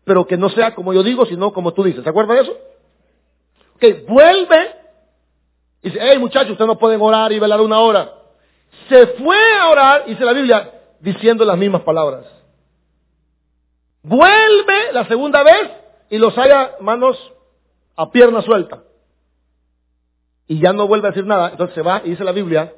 [0.05, 2.05] pero que no sea como yo digo, sino como tú dices.
[2.05, 2.57] ¿Se acuerda de eso?
[3.77, 4.78] Ok, vuelve
[5.83, 8.13] y dice, hey muchachos, ustedes no pueden orar y velar una hora.
[8.89, 12.27] Se fue a orar, dice la Biblia, diciendo las mismas palabras.
[14.03, 15.71] Vuelve la segunda vez
[16.11, 17.17] y los haya manos
[17.97, 18.83] a pierna suelta.
[20.47, 21.51] Y ya no vuelve a decir nada.
[21.51, 22.73] Entonces se va y dice la Biblia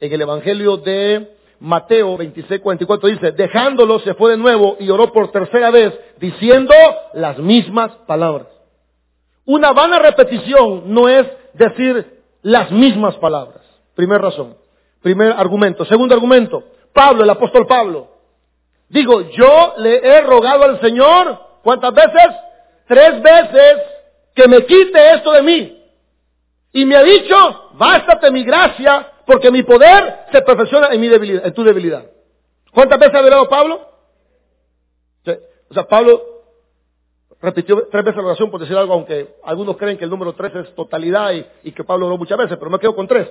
[0.00, 5.12] en el Evangelio de Mateo 26, 44 dice, dejándolo se fue de nuevo y oró
[5.12, 6.72] por tercera vez diciendo
[7.14, 8.46] las mismas palabras.
[9.44, 13.62] Una vana repetición no es decir las mismas palabras.
[13.94, 14.56] Primer razón.
[15.02, 15.84] Primer argumento.
[15.84, 16.62] Segundo argumento.
[16.92, 18.08] Pablo, el apóstol Pablo.
[18.88, 22.28] Digo, yo le he rogado al Señor, ¿cuántas veces?
[22.86, 23.82] Tres veces
[24.34, 25.84] que me quite esto de mí.
[26.72, 31.46] Y me ha dicho, bástate mi gracia, porque mi poder se perfecciona en mi debilidad,
[31.46, 32.04] en tu debilidad.
[32.72, 33.88] ¿Cuántas veces ha hablado Pablo?
[35.70, 36.37] O sea, Pablo
[37.40, 40.54] repitió tres veces la oración por decir algo, aunque algunos creen que el número tres
[40.54, 43.28] es totalidad y, que Pablo oró muchas veces, pero me quedo con tres.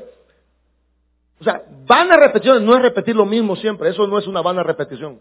[1.39, 4.63] O sea, vana repeticiones no es repetir lo mismo siempre, eso no es una vana
[4.63, 5.19] repetición.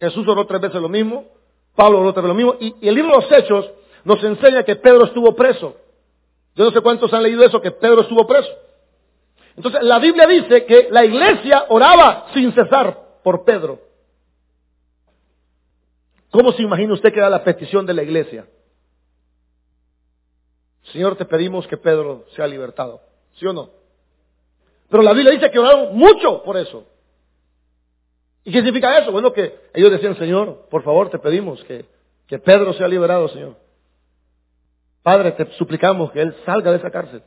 [0.00, 1.26] Jesús oró tres veces lo mismo,
[1.74, 3.70] Pablo oró tres veces lo mismo, y el libro de los Hechos
[4.04, 5.76] nos enseña que Pedro estuvo preso.
[6.54, 8.50] Yo no sé cuántos han leído eso, que Pedro estuvo preso.
[9.56, 13.87] Entonces, la Biblia dice que la iglesia oraba sin cesar por Pedro.
[16.30, 18.46] ¿Cómo se imagina usted que era la petición de la iglesia?
[20.92, 23.00] Señor, te pedimos que Pedro sea libertado.
[23.34, 23.70] ¿Sí o no?
[24.88, 26.84] Pero la Biblia dice que oraron mucho por eso.
[28.44, 29.12] ¿Y qué significa eso?
[29.12, 31.84] Bueno, que ellos decían, Señor, por favor, te pedimos que,
[32.26, 33.56] que Pedro sea liberado, Señor.
[35.02, 37.22] Padre, te suplicamos que él salga de esa cárcel.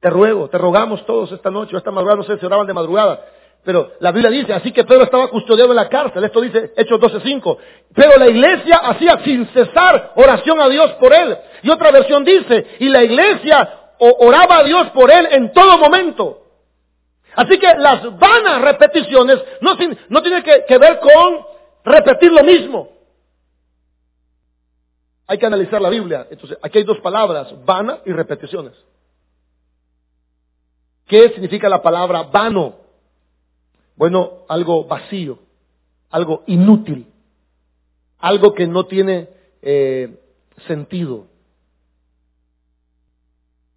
[0.00, 3.24] Te ruego, te rogamos todos esta noche, esta madrugada, no sé si oraban de madrugada,
[3.68, 6.24] Pero la Biblia dice, así que Pedro estaba custodiado en la cárcel.
[6.24, 7.58] Esto dice Hechos 12.5.
[7.94, 11.36] Pero la iglesia hacía sin cesar oración a Dios por él.
[11.62, 16.46] Y otra versión dice, y la iglesia oraba a Dios por él en todo momento.
[17.36, 19.76] Así que las vanas repeticiones no,
[20.08, 21.44] no tienen que, que ver con
[21.84, 22.88] repetir lo mismo.
[25.26, 26.26] Hay que analizar la Biblia.
[26.30, 28.72] Entonces, aquí hay dos palabras, vana y repeticiones.
[31.06, 32.87] ¿Qué significa la palabra vano?
[33.98, 35.40] Bueno, algo vacío,
[36.10, 37.12] algo inútil,
[38.18, 39.28] algo que no tiene
[39.60, 40.16] eh,
[40.68, 41.26] sentido.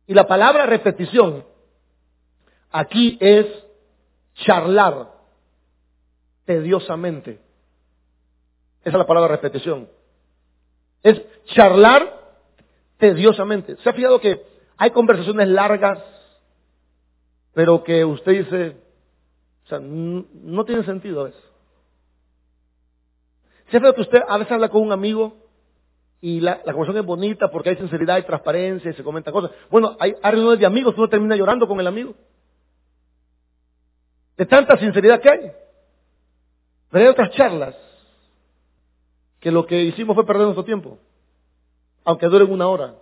[0.06, 1.44] Y la palabra repetición
[2.70, 3.48] aquí es
[4.36, 5.12] charlar
[6.46, 7.40] tediosamente.
[8.82, 9.90] Esa es la palabra repetición.
[11.02, 12.36] Es charlar
[12.98, 13.76] tediosamente.
[13.78, 14.46] ¿Se ha fijado que
[14.78, 16.00] hay conversaciones largas,
[17.54, 18.91] pero que usted dice,
[19.80, 21.52] no tiene sentido eso.
[23.72, 25.38] Siempre que usted a veces habla con un amigo
[26.20, 29.52] y la, conversación es bonita porque hay sinceridad y transparencia y se comenta cosas.
[29.72, 32.14] Bueno, hay, reuniones de amigos uno termina llorando con el amigo.
[34.38, 35.52] De tanta sinceridad que hay.
[36.90, 37.76] Pero hay otras charlas
[39.40, 41.00] que lo que hicimos fue perder nuestro tiempo.
[42.04, 42.96] Aunque duren una hora.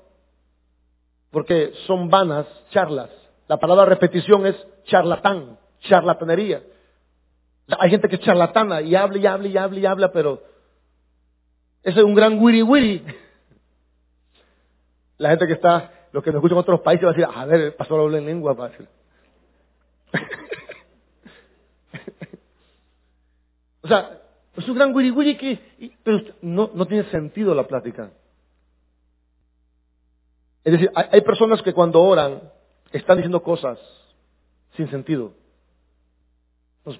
[1.31, 3.09] Porque son vanas charlas.
[3.47, 4.55] La palabra repetición es
[4.85, 6.63] charlatán charlatanería.
[7.79, 10.41] Hay gente que es charlatana y habla y habla y habla y habla, pero
[11.83, 13.03] ese es un gran wiri wiri.
[15.17, 17.45] La gente que está, los que nos escuchan en otros países va a decir, a
[17.45, 18.87] ver, el pastor habla en lengua, para decir.
[23.81, 24.19] o sea,
[24.55, 28.09] es un gran wiri wiri que, pero no tiene sentido la plática.
[30.63, 32.41] Es decir, hay personas que cuando oran
[32.91, 33.79] están diciendo cosas
[34.75, 35.33] sin sentido.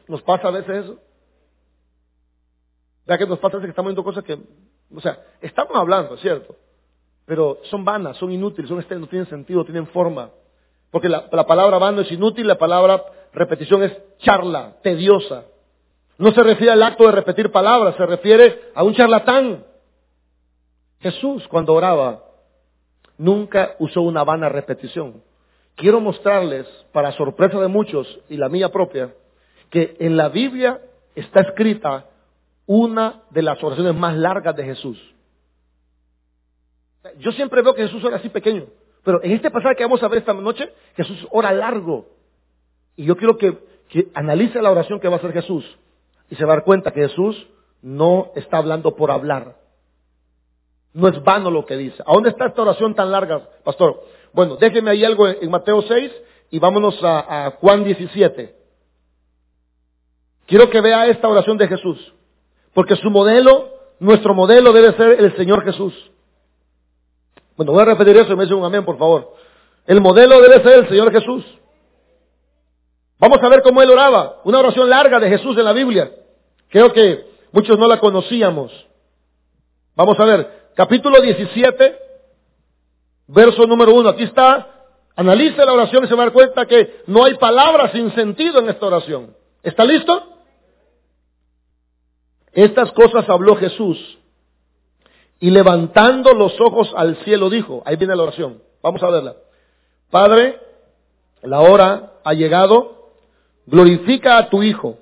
[0.07, 0.99] ¿Nos, pasa a veces eso?
[3.07, 4.37] Ya que nos pasa a veces que estamos viendo cosas que,
[4.93, 6.55] o sea, estamos hablando, ¿cierto?
[7.25, 10.29] Pero son vanas, son inútiles, son no tienen sentido, tienen forma.
[10.91, 15.45] Porque la, la palabra vano es inútil, la palabra repetición es charla, tediosa.
[16.17, 19.65] No se refiere al acto de repetir palabras, se refiere a un charlatán.
[20.99, 22.23] Jesús, cuando oraba,
[23.17, 25.23] nunca usó una vana repetición.
[25.75, 29.13] Quiero mostrarles, para sorpresa de muchos y la mía propia,
[29.69, 30.81] que en la Biblia
[31.15, 32.05] está escrita
[32.65, 34.99] una de las oraciones más largas de Jesús.
[37.17, 38.65] Yo siempre veo que Jesús ora así pequeño,
[39.03, 42.07] pero en este pasaje que vamos a ver esta noche, Jesús ora largo.
[42.95, 43.57] Y yo quiero que,
[44.13, 45.65] analice la oración que va a hacer Jesús
[46.29, 47.47] y se va a dar cuenta que Jesús
[47.81, 49.55] no está hablando por hablar.
[50.93, 52.03] No es vano lo que dice.
[52.05, 54.03] ¿A dónde está esta oración tan larga, pastor?
[54.33, 56.11] Bueno, déjeme ahí algo en Mateo 6
[56.51, 58.58] y vámonos a, a Juan 17.
[60.49, 62.11] Quiero que vea esta oración de Jesús,
[62.73, 65.93] porque su modelo, nuestro modelo debe ser el Señor Jesús.
[67.55, 69.35] Bueno, voy a repetir eso y me dice un amén, por favor.
[69.85, 71.45] El modelo debe ser el Señor Jesús.
[73.19, 74.37] Vamos a ver cómo él oraba.
[74.43, 76.09] Una oración larga de Jesús en la Biblia.
[76.69, 78.71] Creo que muchos no la conocíamos.
[79.95, 81.95] Vamos a ver, capítulo 17,
[83.27, 84.09] verso número 1.
[84.09, 84.67] Aquí está.
[85.15, 88.61] Analice la oración y se va a dar cuenta que no hay palabras sin sentido
[88.61, 89.35] en esta oración.
[89.61, 90.38] ¿Está listo?
[92.59, 94.17] Estas cosas habló Jesús
[95.39, 99.35] y levantando los ojos al cielo dijo, ahí viene la oración, vamos a verla.
[100.11, 100.59] Padre,
[101.41, 103.11] la hora ha llegado,
[103.65, 104.97] glorifica a tu Hijo,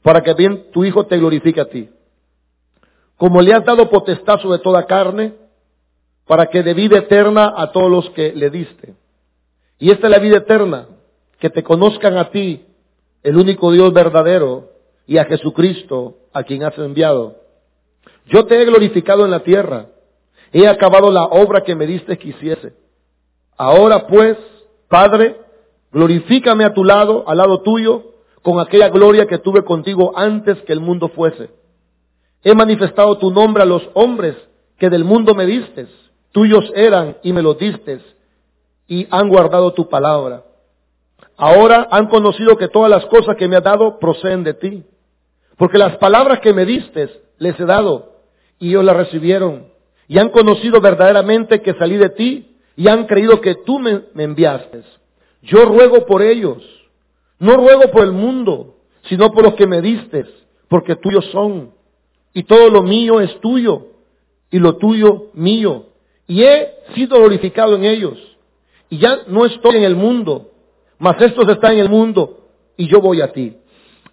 [0.00, 1.90] para que bien tu Hijo te glorifique a ti.
[3.18, 5.34] Como le has dado potestad sobre toda carne,
[6.26, 8.94] para que de vida eterna a todos los que le diste.
[9.78, 10.86] Y esta es la vida eterna,
[11.40, 12.64] que te conozcan a ti,
[13.22, 14.75] el único Dios verdadero,
[15.06, 17.36] y a Jesucristo, a quien has enviado.
[18.26, 19.86] Yo te he glorificado en la tierra,
[20.52, 22.74] he acabado la obra que me diste que hiciese.
[23.56, 24.36] Ahora pues,
[24.88, 25.36] Padre,
[25.92, 30.72] glorifícame a tu lado, al lado tuyo, con aquella gloria que tuve contigo antes que
[30.72, 31.50] el mundo fuese.
[32.42, 34.36] He manifestado tu nombre a los hombres
[34.78, 35.88] que del mundo me distes,
[36.32, 38.02] tuyos eran y me los distes,
[38.86, 40.44] y han guardado tu palabra.
[41.36, 44.84] Ahora han conocido que todas las cosas que me has dado proceden de ti
[45.56, 48.16] porque las palabras que me diste les he dado
[48.58, 49.68] y ellos las recibieron
[50.08, 54.82] y han conocido verdaderamente que salí de ti y han creído que tú me, enviaste.
[55.42, 56.62] Yo ruego por ellos,
[57.38, 58.76] no ruego por el mundo,
[59.08, 60.26] sino por los que me diste,
[60.68, 61.72] porque tuyos son.
[62.34, 63.86] Y todo lo mío es tuyo
[64.50, 65.86] y lo tuyo mío.
[66.26, 68.18] Y he sido glorificado en ellos.
[68.90, 70.50] Y ya no estoy en el mundo,
[70.98, 72.46] mas estos están en el mundo
[72.76, 73.56] y yo voy a ti.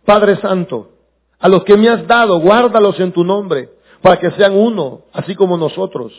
[0.05, 0.92] Padre Santo,
[1.43, 3.67] a los que me has dado, guárdalos en tu nombre,
[4.01, 6.13] para que sean uno, así como nosotros.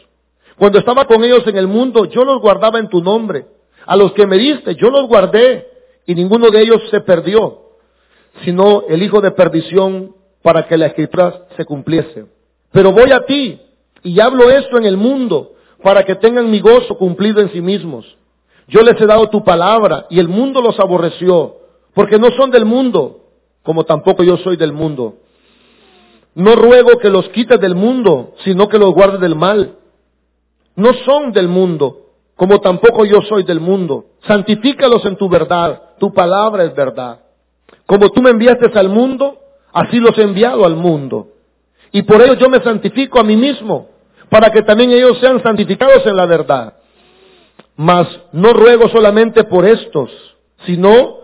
[0.58, 3.46] Cuando estaba con ellos en el mundo, yo los guardaba en tu nombre.
[3.86, 5.66] A los que me diste, yo los guardé,
[6.04, 7.58] y ninguno de ellos se perdió,
[8.44, 12.26] sino el hijo de perdición para que la escritura se cumpliese.
[12.70, 13.58] Pero voy a ti,
[14.02, 18.04] y hablo esto en el mundo, para que tengan mi gozo cumplido en sí mismos.
[18.68, 21.56] Yo les he dado tu palabra, y el mundo los aborreció,
[21.94, 23.23] porque no son del mundo,
[23.64, 25.16] como tampoco yo soy del mundo.
[26.34, 29.76] No ruego que los quites del mundo, sino que los guardes del mal.
[30.76, 34.04] No son del mundo, como tampoco yo soy del mundo.
[34.26, 37.20] Santifícalos en tu verdad, tu palabra es verdad.
[37.86, 39.38] Como tú me enviaste al mundo,
[39.72, 41.28] así los he enviado al mundo.
[41.90, 43.88] Y por ello yo me santifico a mí mismo,
[44.28, 46.74] para que también ellos sean santificados en la verdad.
[47.76, 50.10] Mas no ruego solamente por estos,
[50.66, 51.23] sino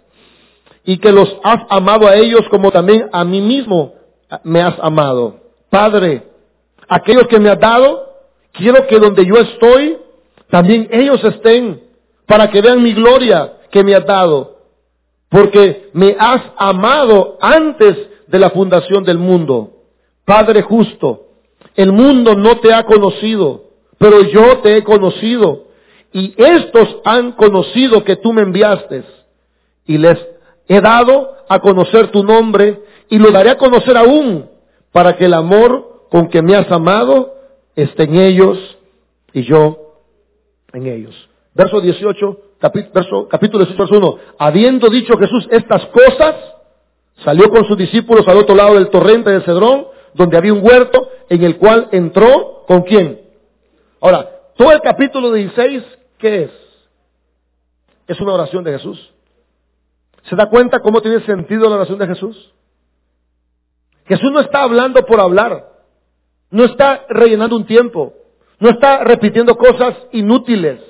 [0.83, 3.93] y que los has amado a ellos como también a mí mismo
[4.43, 5.39] me has amado.
[5.69, 6.23] Padre,
[6.87, 8.11] aquellos que me has dado,
[8.51, 9.97] quiero que donde yo estoy,
[10.49, 11.83] también ellos estén,
[12.25, 14.57] para que vean mi gloria que me has dado,
[15.29, 19.71] porque me has amado antes de la fundación del mundo.
[20.25, 21.27] Padre justo,
[21.75, 23.63] el mundo no te ha conocido,
[23.97, 25.67] pero yo te he conocido,
[26.13, 29.03] y estos han conocido que tú me enviaste,
[29.85, 30.17] y les
[30.67, 34.49] He dado a conocer tu nombre y lo daré a conocer aún
[34.91, 37.35] para que el amor con que me has amado
[37.75, 38.77] esté en ellos
[39.33, 39.95] y yo
[40.73, 41.29] en ellos.
[41.53, 42.39] Verso 18,
[42.93, 44.17] verso, capítulo 18, verso 1.
[44.39, 46.35] Habiendo dicho Jesús estas cosas,
[47.23, 51.09] salió con sus discípulos al otro lado del torrente de Cedrón, donde había un huerto
[51.29, 53.21] en el cual entró con quién.
[53.99, 55.83] Ahora, todo el capítulo 16,
[56.17, 56.51] ¿qué es?
[58.07, 59.13] Es una oración de Jesús.
[60.23, 62.53] ¿Se da cuenta cómo tiene sentido la oración de Jesús?
[64.05, 65.71] Jesús no está hablando por hablar.
[66.49, 68.13] No está rellenando un tiempo.
[68.59, 70.81] No está repitiendo cosas inútiles.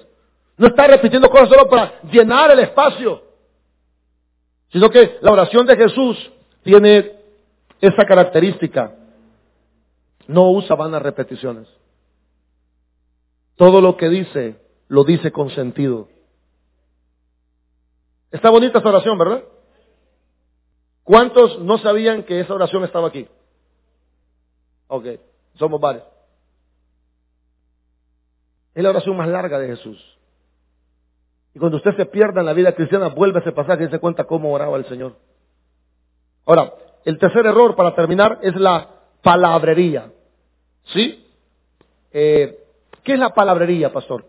[0.58, 3.24] No está repitiendo cosas solo para llenar el espacio.
[4.72, 6.32] Sino que la oración de Jesús
[6.64, 7.14] tiene
[7.80, 8.96] esa característica.
[10.28, 11.68] No usa vanas repeticiones.
[13.56, 14.56] Todo lo que dice,
[14.88, 16.08] lo dice con sentido.
[18.32, 19.44] Está bonita esta oración, ¿verdad?
[21.04, 23.28] ¿Cuántos no sabían que esa oración estaba aquí?
[24.88, 25.06] Ok,
[25.56, 26.06] somos varios.
[28.74, 30.18] Es la oración más larga de Jesús.
[31.54, 34.00] Y cuando usted se pierda en la vida cristiana, vuelve a ese pasaje y se
[34.00, 35.18] cuenta cómo oraba el Señor.
[36.46, 36.74] Ahora,
[37.04, 38.90] el tercer error para terminar es la
[39.22, 40.12] palabrería.
[40.86, 41.28] ¿Sí?
[42.12, 42.58] Eh,
[43.04, 44.26] ¿Qué es la palabrería, pastor?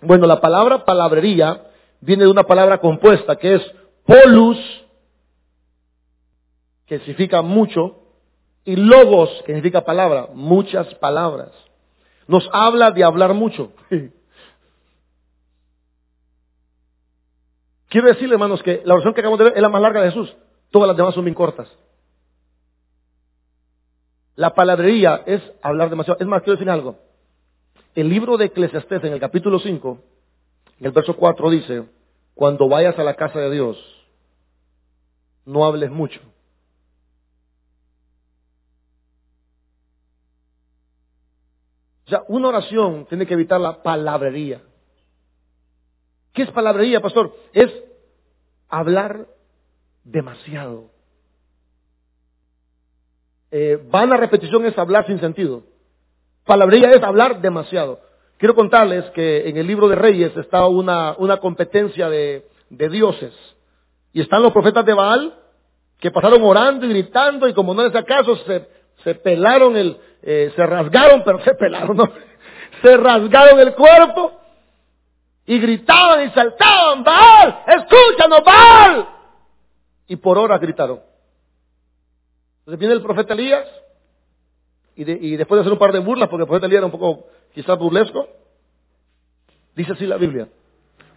[0.00, 1.70] Bueno, la palabra palabrería
[2.04, 3.62] viene de una palabra compuesta que es
[4.06, 4.58] polus,
[6.86, 8.00] que significa mucho,
[8.64, 11.50] y logos, que significa palabra, muchas palabras.
[12.26, 13.72] Nos habla de hablar mucho.
[17.88, 20.10] Quiero decirle, hermanos, que la oración que acabamos de ver es la más larga de
[20.10, 20.36] Jesús.
[20.70, 21.68] Todas las demás son bien cortas.
[24.34, 26.18] La palabrería es hablar demasiado.
[26.20, 26.98] Es más, quiero decir algo.
[27.94, 30.00] El libro de Eclesiastés en el capítulo 5
[30.78, 31.84] en el verso 4 dice,
[32.34, 33.78] cuando vayas a la casa de Dios,
[35.44, 36.20] no hables mucho.
[42.06, 44.62] O sea, una oración tiene que evitar la palabrería.
[46.32, 47.34] ¿Qué es palabrería, pastor?
[47.52, 47.72] Es
[48.68, 49.26] hablar
[50.02, 50.90] demasiado.
[53.50, 55.62] Eh, van a repetición es hablar sin sentido.
[56.44, 58.00] Palabrería es hablar demasiado.
[58.38, 63.32] Quiero contarles que en el libro de Reyes está una, una competencia de, dioses.
[64.12, 65.34] Y están los profetas de Baal
[66.00, 68.68] que pasaron orando y gritando y como no les acaso se,
[69.04, 72.10] se pelaron el, eh, se rasgaron, pero se pelaron, no,
[72.82, 74.32] se rasgaron el cuerpo
[75.46, 79.08] y gritaban y saltaban, Baal, escúchanos, Baal.
[80.08, 81.00] Y por horas gritaron.
[82.60, 83.66] Entonces viene el profeta Elías
[84.96, 87.26] y, después de hacer un par de burlas, porque el profeta Elías era un poco
[87.52, 88.28] quizás burlesco.
[89.74, 90.48] Dice así la Biblia.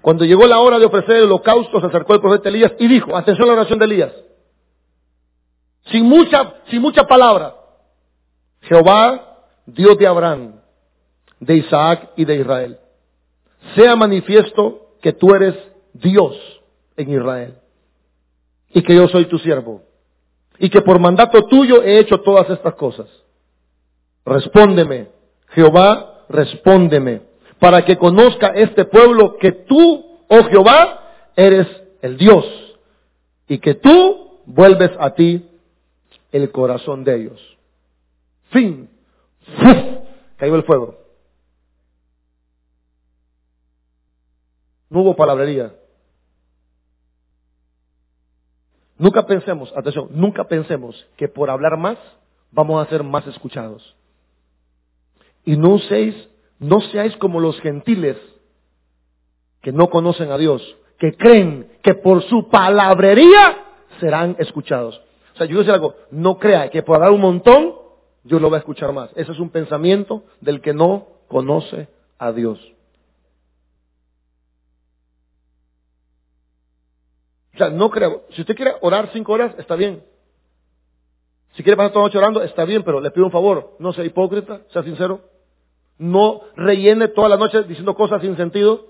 [0.02, 3.16] Cuando llegó la hora de ofrecer el holocausto, se acercó el profeta Elías y dijo,
[3.16, 4.14] atención a la oración de Elías.
[5.92, 7.56] Sin mucha, sin mucha palabra.
[8.62, 10.60] Jehová, Dios de Abraham,
[11.40, 12.80] de Isaac y de Israel.
[13.76, 15.56] Sea manifiesto que tú eres
[15.94, 16.36] Dios
[16.96, 17.56] en Israel.
[18.70, 19.84] Y que yo soy tu siervo.
[20.60, 23.08] Y que por mandato tuyo he hecho todas estas cosas.
[24.28, 25.08] Respóndeme,
[25.52, 27.22] Jehová, respóndeme,
[27.60, 31.66] para que conozca este pueblo que tú, oh Jehová, eres
[32.02, 32.46] el Dios.
[33.48, 35.50] Y que tú vuelves a ti
[36.34, 37.58] el corazón de ellos.
[38.50, 38.90] Fin.
[40.36, 40.98] Cayó el fuego.
[44.90, 45.74] No hubo palabrería.
[48.98, 51.98] Nunca pensemos, atención, nunca pensemos que por hablar más
[52.52, 53.97] vamos a ser más escuchados.
[55.48, 58.18] Y no seáis, como los gentiles
[59.62, 60.62] que no conocen a Dios,
[61.00, 63.64] que creen que por su palabrería
[64.02, 65.02] serán escuchados.
[65.34, 67.76] O sea, yo decir algo, no crea que por hablar un montón,
[68.26, 69.10] yo lo voy a escuchar más.
[69.16, 71.88] Ese es un pensamiento del que no conoce
[72.18, 72.60] a Dios.
[77.54, 78.24] O sea, no creo.
[78.32, 80.04] Si usted quiere orar cinco horas, está bien.
[81.54, 83.78] Si quiere pasar toda la noche orando, está bien, pero le pido un favor.
[83.80, 85.37] No sea hipócrita, sea sincero.
[85.98, 88.88] No rellene toda la noche diciendo cosas sin sentido.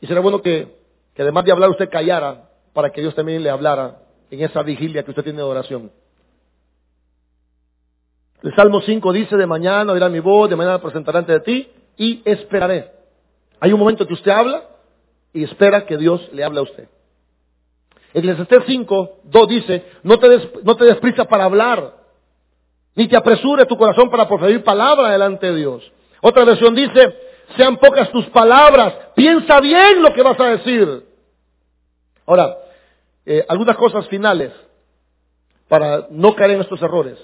[0.00, 0.76] Y será bueno que,
[1.14, 3.98] que además de hablar usted callara para que Dios también le hablara
[4.30, 5.90] en esa vigilia que usted tiene de oración.
[8.42, 12.22] El Salmo 5 dice, de mañana oirá mi voz, de mañana presentaré ante ti y
[12.24, 12.92] esperaré.
[13.60, 14.62] Hay un momento que usted habla
[15.32, 16.88] y espera que Dios le hable a usted.
[18.14, 21.97] Eclesiastés 5, 2 dice, no te, des, no te para hablar,
[22.98, 25.92] ni te apresure tu corazón para proferir palabra delante de Dios.
[26.20, 27.16] Otra versión dice,
[27.56, 31.06] sean pocas tus palabras, piensa bien lo que vas a decir.
[32.26, 32.58] Ahora,
[33.24, 34.52] eh, algunas cosas finales
[35.68, 37.16] para no caer en estos errores.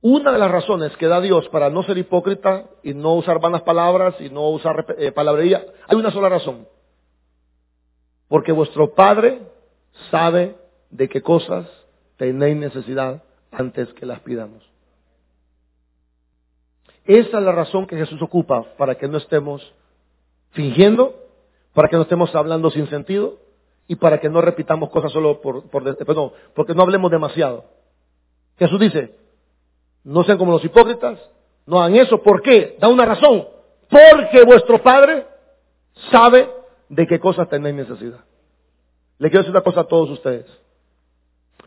[0.00, 3.60] Una de las razones que da Dios para no ser hipócrita y no usar vanas
[3.60, 6.66] palabras y no usar eh, palabrería, hay una sola razón.
[8.26, 9.42] Porque vuestro Padre
[10.10, 10.56] sabe
[10.88, 11.66] de qué cosas
[12.16, 13.22] tenéis necesidad
[13.52, 14.62] antes que las pidamos.
[17.04, 19.72] Esa es la razón que Jesús ocupa para que no estemos
[20.50, 21.14] fingiendo,
[21.74, 23.38] para que no estemos hablando sin sentido
[23.88, 27.64] y para que no repitamos cosas solo por, porque no hablemos demasiado.
[28.58, 29.16] Jesús dice,
[30.04, 31.18] no sean como los hipócritas,
[31.66, 32.22] no hagan eso.
[32.22, 32.76] ¿Por qué?
[32.80, 33.46] Da una razón.
[33.88, 35.26] Porque vuestro Padre
[36.10, 36.48] sabe
[36.88, 38.20] de qué cosas tenéis necesidad.
[39.18, 40.46] Le quiero decir una cosa a todos ustedes.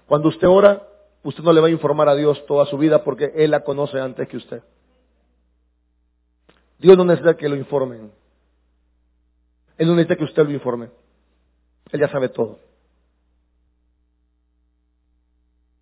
[0.07, 0.87] Cuando usted ora,
[1.25, 3.99] usted no le va a informar a Dios toda su vida porque Él la conoce
[3.99, 4.63] antes que usted.
[6.79, 8.11] Dios no necesita que lo informen.
[9.77, 10.89] Él no necesita que usted lo informe.
[11.91, 12.59] Él ya sabe todo.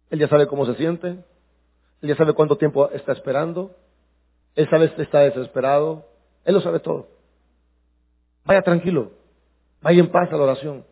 [0.10, 1.10] Él ya sabe cómo se siente.
[1.10, 3.76] Él ya sabe cuánto tiempo está esperando.
[4.56, 6.06] Él sabe si está desesperado.
[6.46, 7.10] Él lo sabe todo.
[8.46, 9.12] Vaya tranquilo.
[9.82, 10.86] Vaya en paz a la oración.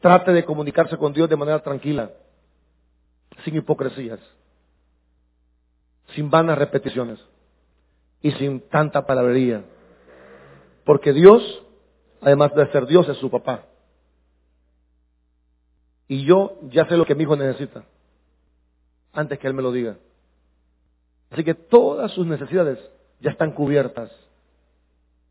[0.00, 2.10] Trate de comunicarse con Dios de manera tranquila,
[3.48, 4.20] sin hipocresías,
[6.14, 7.18] sin vanas repeticiones
[8.20, 9.64] y sin tanta palabrería.
[10.84, 11.42] Porque Dios,
[12.20, 13.64] además de ser Dios, es su papá.
[16.08, 17.84] Y yo ya sé lo que mi hijo necesita,
[19.12, 19.96] antes que él me lo diga.
[21.30, 22.78] Así que todas sus necesidades
[23.20, 24.10] ya están cubiertas.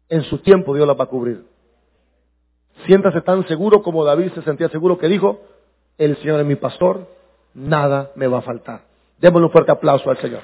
[0.09, 1.45] En su tiempo Dios las va a cubrir.
[2.86, 5.41] Siéntase tan seguro como David se sentía seguro que dijo,
[5.97, 7.16] el Señor es mi pastor,
[7.58, 8.82] nada me va a faltar.
[9.20, 10.41] Démosle un fuerte aplauso al Señor.